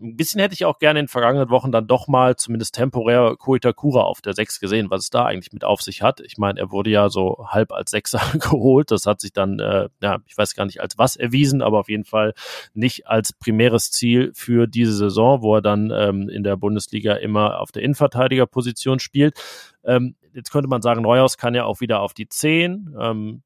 [0.00, 3.36] ein bisschen hätte ich auch gerne in den vergangenen Wochen dann doch mal zumindest temporär
[3.36, 6.20] Koitakura auf der Sechs gesehen, was es da eigentlich mit auf sich hat.
[6.20, 8.90] Ich meine, er wurde ja so halb als Sechser geholt.
[8.90, 11.88] Das hat sich dann, äh, ja, ich weiß gar nicht als was erwiesen, aber auf
[11.88, 12.34] jeden Fall
[12.74, 17.60] nicht als primäres Ziel für diese Saison, wo er dann ähm, in der Bundesliga immer
[17.60, 19.38] auf der Innenverteidigerposition spielt.
[19.84, 22.94] Ähm, jetzt könnte man sagen, Neuhaus kann ja auch wieder auf die Zehn.
[22.98, 23.42] Ähm,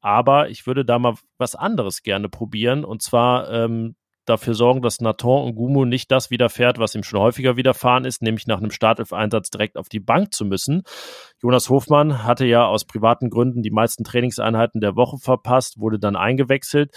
[0.00, 2.84] aber ich würde da mal was anderes gerne probieren.
[2.84, 7.20] Und zwar ähm, dafür sorgen, dass Nathan und Gumu nicht das widerfährt, was ihm schon
[7.20, 10.82] häufiger widerfahren ist, nämlich nach einem Startelf-Einsatz direkt auf die Bank zu müssen.
[11.42, 16.16] Jonas Hofmann hatte ja aus privaten Gründen die meisten Trainingseinheiten der Woche verpasst, wurde dann
[16.16, 16.90] eingewechselt.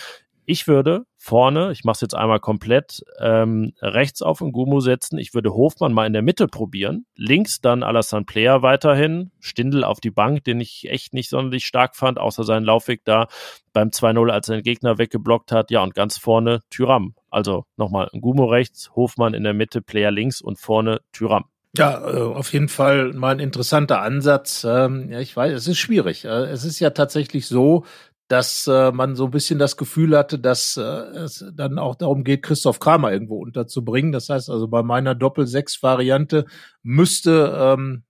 [0.49, 5.19] Ich würde vorne, ich mache es jetzt einmal komplett, ähm, rechts auf Ngumu setzen.
[5.19, 7.05] Ich würde Hofmann mal in der Mitte probieren.
[7.17, 9.31] Links dann Alassane Player weiterhin.
[9.41, 13.27] Stindel auf die Bank, den ich echt nicht sonderlich stark fand, außer seinen Laufweg da
[13.73, 15.69] beim 2-0, als er den Gegner weggeblockt hat.
[15.69, 17.13] Ja, und ganz vorne Tyram.
[17.29, 21.45] Also nochmal Ngumu rechts, Hofmann in der Mitte, Player links und vorne Tyram.
[21.75, 24.65] Ja, äh, auf jeden Fall mal ein interessanter Ansatz.
[24.67, 26.25] Ähm, ja, ich weiß, es ist schwierig.
[26.25, 27.85] Äh, es ist ja tatsächlich so,
[28.29, 32.43] dass äh, man so ein bisschen das Gefühl hatte, dass es dann auch darum geht,
[32.43, 34.11] Christoph Kramer irgendwo unterzubringen.
[34.11, 36.45] Das heißt also, bei meiner Doppel-6-Variante
[36.83, 38.03] müsste ähm,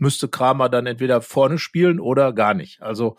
[0.00, 2.82] müsste Kramer dann entweder vorne spielen oder gar nicht.
[2.82, 3.16] Also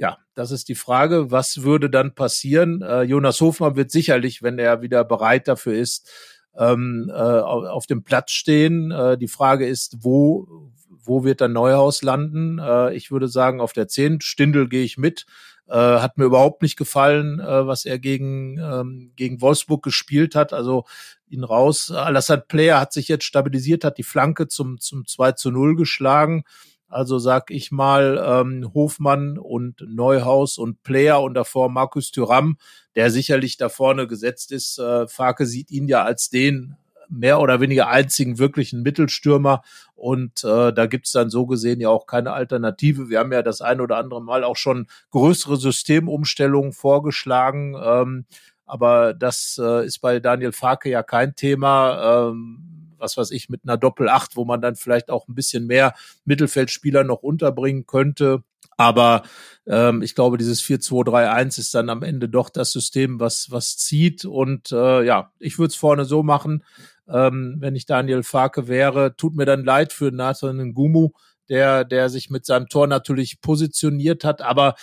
[0.00, 1.30] ja, das ist die Frage.
[1.30, 2.80] Was würde dann passieren?
[2.80, 6.10] Äh, Jonas Hofmann wird sicherlich, wenn er wieder bereit dafür ist,
[6.56, 8.92] ähm, äh, auf dem Platz stehen.
[8.92, 12.58] Äh, die Frage ist, wo, wo wird dann Neuhaus landen?
[12.58, 14.22] Äh, ich würde sagen, auf der 10.
[14.22, 15.26] Stindel gehe ich mit.
[15.68, 20.54] Äh, hat mir überhaupt nicht gefallen, äh, was er gegen, ähm, gegen Wolfsburg gespielt hat.
[20.54, 20.86] Also
[21.28, 21.90] ihn raus.
[21.90, 26.44] Alassad Player hat sich jetzt stabilisiert, hat die Flanke zum, zum 2 zu 0 geschlagen.
[26.90, 32.58] Also sag ich mal ähm, Hofmann und Neuhaus und Player und davor Markus Thüram,
[32.96, 34.78] der sicherlich da vorne gesetzt ist.
[34.78, 36.76] Äh, Farke sieht ihn ja als den
[37.08, 39.62] mehr oder weniger einzigen wirklichen Mittelstürmer.
[39.94, 43.08] Und äh, da gibt's dann so gesehen ja auch keine Alternative.
[43.08, 47.76] Wir haben ja das ein oder andere Mal auch schon größere Systemumstellungen vorgeschlagen.
[47.82, 48.24] Ähm,
[48.64, 52.30] aber das äh, ist bei Daniel Farke ja kein Thema.
[52.30, 55.94] Ähm, was weiß ich, mit einer Doppel-Acht, wo man dann vielleicht auch ein bisschen mehr
[56.24, 58.44] Mittelfeldspieler noch unterbringen könnte.
[58.76, 59.24] Aber
[59.66, 64.24] ähm, ich glaube, dieses 4-2-3-1 ist dann am Ende doch das System, was, was zieht.
[64.24, 66.64] Und äh, ja, ich würde es vorne so machen,
[67.06, 69.16] ähm, wenn ich Daniel Farke wäre.
[69.16, 71.10] Tut mir dann leid für Nathan Ngumu,
[71.50, 74.40] der, der sich mit seinem Tor natürlich positioniert hat.
[74.40, 74.76] Aber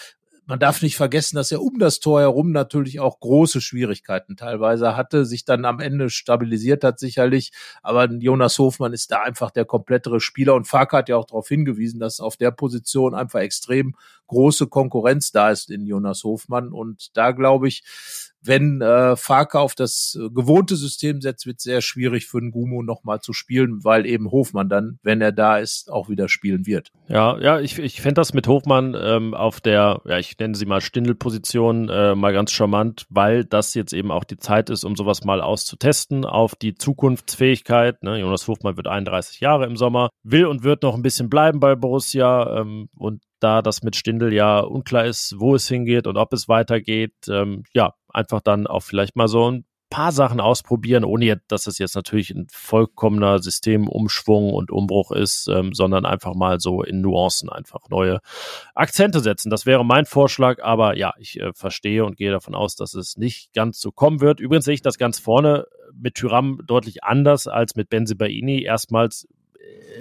[0.47, 4.95] man darf nicht vergessen, dass er um das Tor herum natürlich auch große Schwierigkeiten teilweise
[4.95, 7.51] hatte, sich dann am Ende stabilisiert hat sicherlich,
[7.83, 10.55] aber Jonas Hofmann ist da einfach der komplettere Spieler.
[10.55, 13.95] Und Fark hat ja auch darauf hingewiesen, dass auf der Position einfach extrem
[14.27, 17.83] große Konkurrenz da ist in Jonas Hofmann und da glaube ich,
[18.47, 22.51] wenn äh, Farke auf das äh, gewohnte System setzt, wird es sehr schwierig für den
[22.51, 26.65] Gumo nochmal zu spielen, weil eben Hofmann dann, wenn er da ist, auch wieder spielen
[26.65, 26.91] wird.
[27.07, 30.65] Ja, ja, ich, ich fände das mit Hofmann ähm, auf der, ja, ich nenne sie
[30.65, 34.95] mal Stindelposition äh, mal ganz charmant, weil das jetzt eben auch die Zeit ist, um
[34.95, 38.03] sowas mal auszutesten auf die Zukunftsfähigkeit.
[38.03, 38.19] Ne?
[38.19, 41.75] Jonas Hofmann wird 31 Jahre im Sommer, will und wird noch ein bisschen bleiben bei
[41.75, 46.33] Borussia ähm, und da das mit Stindel ja unklar ist, wo es hingeht und ob
[46.33, 51.41] es weitergeht, ähm, ja, einfach dann auch vielleicht mal so ein paar Sachen ausprobieren, ohne
[51.47, 56.83] dass es jetzt natürlich ein vollkommener Systemumschwung und Umbruch ist, ähm, sondern einfach mal so
[56.83, 58.19] in Nuancen einfach neue
[58.75, 59.49] Akzente setzen.
[59.49, 63.15] Das wäre mein Vorschlag, aber ja, ich äh, verstehe und gehe davon aus, dass es
[63.17, 64.39] nicht ganz so kommen wird.
[64.39, 68.63] Übrigens sehe ich das ganz vorne mit Tyram deutlich anders als mit Benzibaini.
[68.63, 69.27] Erstmals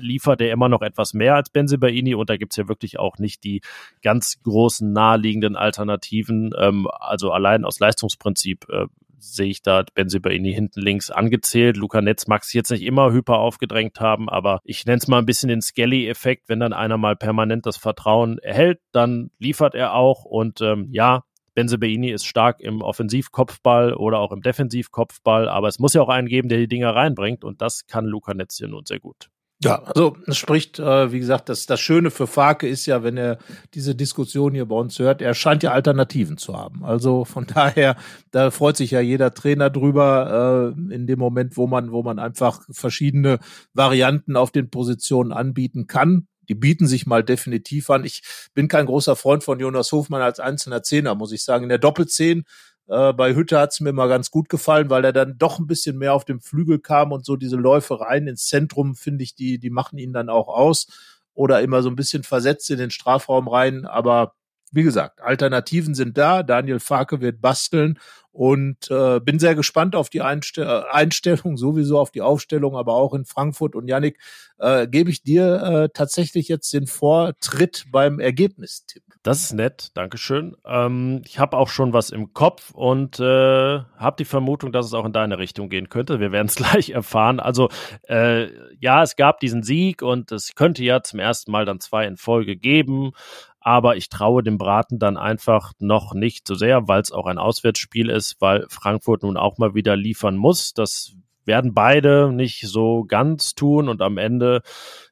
[0.01, 3.45] liefert er immer noch etwas mehr als Benzibaini und da gibt's ja wirklich auch nicht
[3.45, 3.61] die
[4.03, 6.53] ganz großen naheliegenden Alternativen.
[6.59, 8.87] Ähm, also allein aus Leistungsprinzip äh,
[9.19, 11.77] sehe ich da Benzibaini hinten links angezählt.
[11.77, 15.19] Luca Netz mag sich jetzt nicht immer hyper aufgedrängt haben, aber ich nenne es mal
[15.19, 16.49] ein bisschen den Skelly-Effekt.
[16.49, 21.25] Wenn dann einer mal permanent das Vertrauen erhält, dann liefert er auch und ähm, ja,
[21.55, 26.29] Benzebaini ist stark im Offensivkopfball oder auch im Defensivkopfball, aber es muss ja auch einen
[26.29, 29.31] geben, der die Dinger reinbringt und das kann Luca Netz hier nun sehr gut.
[29.63, 33.17] Ja, also es spricht, äh, wie gesagt, das, das Schöne für Farke ist ja, wenn
[33.17, 33.39] er
[33.73, 36.85] diese Diskussion hier bei uns hört, er scheint ja Alternativen zu haben.
[36.85, 37.97] Also von daher,
[38.33, 42.19] da freut sich ja jeder Trainer drüber, äh, in dem Moment, wo man, wo man
[42.19, 43.39] einfach verschiedene
[43.73, 46.29] Varianten auf den Positionen anbieten kann.
[46.51, 48.05] Die bieten sich mal definitiv an.
[48.05, 48.23] Ich
[48.55, 51.65] bin kein großer Freund von Jonas Hofmann als einzelner Zehner, muss ich sagen.
[51.65, 52.45] In der Doppelzehn
[52.89, 55.99] äh, bei Hütte hat's mir mal ganz gut gefallen, weil er dann doch ein bisschen
[55.99, 59.59] mehr auf dem Flügel kam und so diese Läufe rein ins Zentrum, finde ich, die,
[59.59, 60.87] die machen ihn dann auch aus.
[61.35, 63.85] Oder immer so ein bisschen versetzt in den Strafraum rein.
[63.85, 64.35] Aber
[64.73, 66.43] wie gesagt, Alternativen sind da.
[66.43, 67.99] Daniel Farke wird basteln
[68.33, 72.95] und äh, bin sehr gespannt auf die Einste äh, Einstellung, sowieso auf die Aufstellung, aber
[72.95, 73.75] auch in Frankfurt.
[73.75, 74.19] Und Yannick,
[74.59, 79.06] äh, gebe ich dir äh, tatsächlich jetzt den Vortritt beim Ergebnistipp.
[79.27, 80.57] Das ist nett, Dankeschön.
[80.65, 84.95] Ähm, ich habe auch schon was im Kopf und äh, habe die Vermutung, dass es
[84.95, 86.21] auch in deine Richtung gehen könnte.
[86.21, 87.41] Wir werden es gleich erfahren.
[87.41, 87.69] Also
[88.09, 88.47] äh,
[88.79, 92.17] ja, es gab diesen Sieg und es könnte ja zum ersten Mal dann zwei in
[92.17, 93.11] Folge geben
[93.59, 97.39] aber ich traue dem Braten dann einfach noch nicht so sehr, weil es auch ein
[97.39, 100.73] Auswärtsspiel ist, weil Frankfurt nun auch mal wieder liefern muss.
[100.73, 104.63] Das werden beide nicht so ganz tun und am Ende,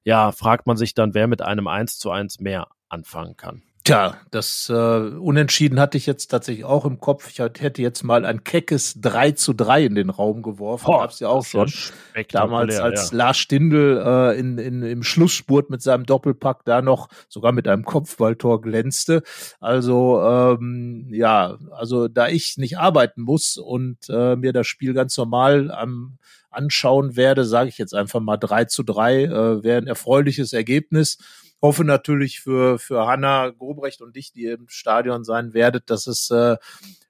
[0.05, 3.64] ja, fragt man sich dann, wer mit einem 1 zu 1 mehr anfangen kann.
[3.85, 7.29] Tja, das äh, Unentschieden hatte ich jetzt tatsächlich auch im Kopf.
[7.29, 10.87] Ich hätte jetzt mal ein keckes 3 zu 3 in den Raum geworfen.
[10.87, 11.71] Boah, Gab's ja auch schon.
[12.31, 13.19] Damals, als ja.
[13.19, 17.85] Lars Stindl äh, in, in, im Schlussspurt mit seinem Doppelpack da noch sogar mit einem
[17.85, 19.23] Kopfballtor glänzte.
[19.61, 25.15] Also ähm, ja, also da ich nicht arbeiten muss und äh, mir das Spiel ganz
[25.19, 26.17] normal am
[26.49, 31.19] anschauen werde, sage ich jetzt einfach mal 3 zu 3, äh, wäre ein erfreuliches Ergebnis.
[31.65, 36.31] Hoffe natürlich für, für Hanna Grobrecht und dich, die im Stadion sein werdet, dass es
[36.31, 36.59] äh,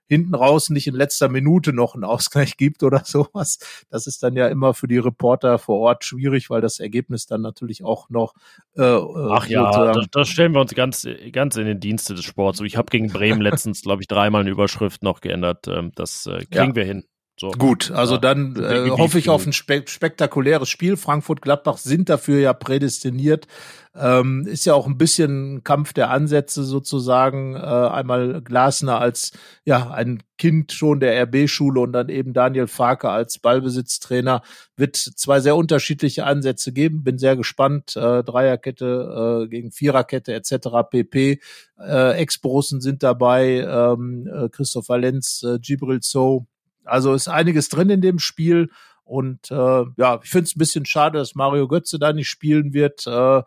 [0.06, 3.58] hinten raus nicht in letzter Minute noch einen Ausgleich gibt oder sowas.
[3.90, 7.40] Das ist dann ja immer für die Reporter vor Ort schwierig, weil das Ergebnis dann
[7.40, 8.34] natürlich auch noch.
[8.76, 12.24] Äh, äh Ach ja, das, das, stellen wir uns ganz, ganz in den Dienste des
[12.24, 12.60] Sports.
[12.60, 15.66] Ich habe gegen Bremen letztens, glaube ich, dreimal eine Überschrift noch geändert.
[15.66, 16.76] Ähm, das äh, kriegen ja.
[16.76, 17.04] wir hin.
[17.36, 17.50] So.
[17.50, 20.96] Gut, also ja, dann äh, hoffe ich auf ein spe spektakuläres Spiel.
[20.96, 23.48] Frankfurt-Gladbach sind dafür ja prädestiniert.
[23.96, 27.56] Ähm, ist ja auch ein bisschen ein Kampf der Ansätze sozusagen.
[27.56, 29.32] Äh, einmal Glasner als
[29.64, 34.42] ja ein Kind schon der RB-Schule und dann eben Daniel Farke als Ballbesitztrainer.
[34.76, 37.02] Wird zwei sehr unterschiedliche Ansätze geben.
[37.02, 37.96] Bin sehr gespannt.
[37.96, 40.68] Äh, Dreierkette äh, gegen Viererkette etc.
[40.88, 41.40] pp.
[41.80, 43.66] Äh, Ex-Borussen sind dabei.
[43.68, 46.46] Ähm, äh, Christopher Lenz, Gibril So
[46.84, 48.70] also ist einiges drin in dem Spiel.
[49.04, 52.72] Und äh, ja, ich finde es ein bisschen schade, dass Mario Götze da nicht spielen
[52.72, 53.06] wird.
[53.06, 53.42] Äh,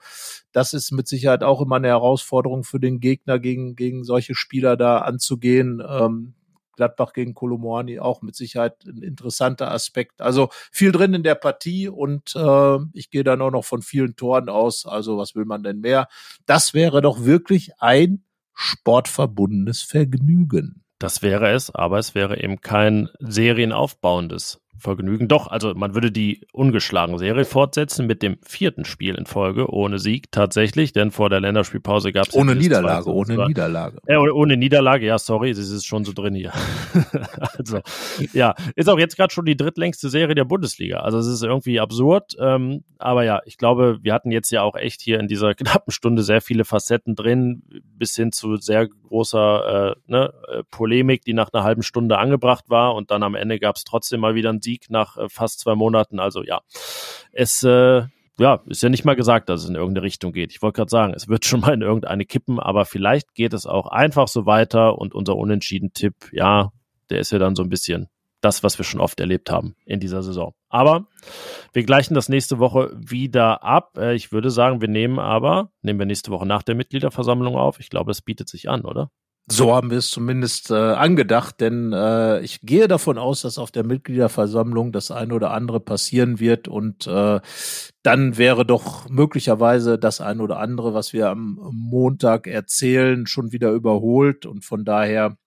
[0.51, 4.77] das ist mit Sicherheit auch immer eine Herausforderung für den Gegner, gegen, gegen solche Spieler
[4.77, 5.81] da anzugehen.
[5.87, 6.35] Ähm,
[6.77, 10.21] Gladbach gegen Kolomoani auch mit Sicherheit ein interessanter Aspekt.
[10.21, 14.15] Also viel drin in der Partie und äh, ich gehe dann auch noch von vielen
[14.15, 14.85] Toren aus.
[14.85, 16.07] Also was will man denn mehr?
[16.45, 18.23] Das wäre doch wirklich ein
[18.53, 20.83] sportverbundenes Vergnügen.
[20.99, 25.27] Das wäre es, aber es wäre eben kein serienaufbauendes Vergnügen.
[25.27, 29.99] Doch, also man würde die ungeschlagen Serie fortsetzen mit dem vierten Spiel in Folge ohne
[29.99, 33.97] Sieg tatsächlich, denn vor der Länderspielpause gab es ohne Niederlage, ohne Niederlage.
[34.05, 36.53] Äh, ohne, ohne Niederlage, ja, sorry, es ist schon so drin hier.
[37.57, 37.79] also
[38.33, 40.99] ja, ist auch jetzt gerade schon die drittlängste Serie der Bundesliga.
[40.99, 44.75] Also es ist irgendwie absurd, ähm, aber ja, ich glaube, wir hatten jetzt ja auch
[44.75, 49.91] echt hier in dieser knappen Stunde sehr viele Facetten drin, bis hin zu sehr großer
[49.91, 53.59] äh, ne, äh, Polemik, die nach einer halben Stunde angebracht war und dann am Ende
[53.59, 56.19] gab es trotzdem mal wieder ein Sieg nach äh, fast zwei Monaten.
[56.19, 56.59] Also ja,
[57.31, 58.03] es äh,
[58.39, 60.51] ja, ist ja nicht mal gesagt, dass es in irgendeine Richtung geht.
[60.51, 63.65] Ich wollte gerade sagen, es wird schon mal in irgendeine kippen, aber vielleicht geht es
[63.65, 66.71] auch einfach so weiter und unser Unentschieden-Tipp, ja,
[67.09, 68.09] der ist ja dann so ein bisschen
[68.41, 70.53] das, was wir schon oft erlebt haben in dieser Saison.
[70.69, 71.07] Aber
[71.73, 73.97] wir gleichen das nächste Woche wieder ab.
[73.97, 77.79] Äh, ich würde sagen, wir nehmen aber, nehmen wir nächste Woche nach der Mitgliederversammlung auf.
[77.79, 79.09] Ich glaube, es bietet sich an, oder?
[79.49, 83.71] So haben wir es zumindest äh, angedacht, denn äh, ich gehe davon aus, dass auf
[83.71, 87.39] der Mitgliederversammlung das eine oder andere passieren wird und äh,
[88.03, 93.71] dann wäre doch möglicherweise das eine oder andere, was wir am Montag erzählen, schon wieder
[93.71, 95.37] überholt und von daher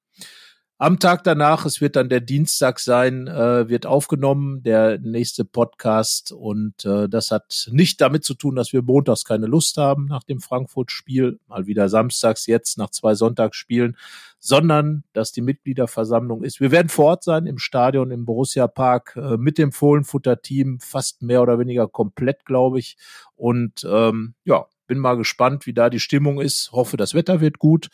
[0.81, 6.33] am Tag danach, es wird dann der Dienstag sein, äh, wird aufgenommen, der nächste Podcast.
[6.33, 10.23] Und äh, das hat nicht damit zu tun, dass wir montags keine Lust haben nach
[10.23, 13.99] dem Frankfurt-Spiel, mal wieder samstags jetzt nach zwei Sonntagsspielen,
[14.39, 16.61] sondern dass die Mitgliederversammlung ist.
[16.61, 21.21] Wir werden vor Ort sein im Stadion im Borussia Park äh, mit dem Fohlenfutter-Team, fast
[21.21, 22.97] mehr oder weniger komplett, glaube ich.
[23.37, 26.73] Und ähm, ja, bin mal gespannt, wie da die Stimmung ist.
[26.73, 27.91] Hoffe, das Wetter wird gut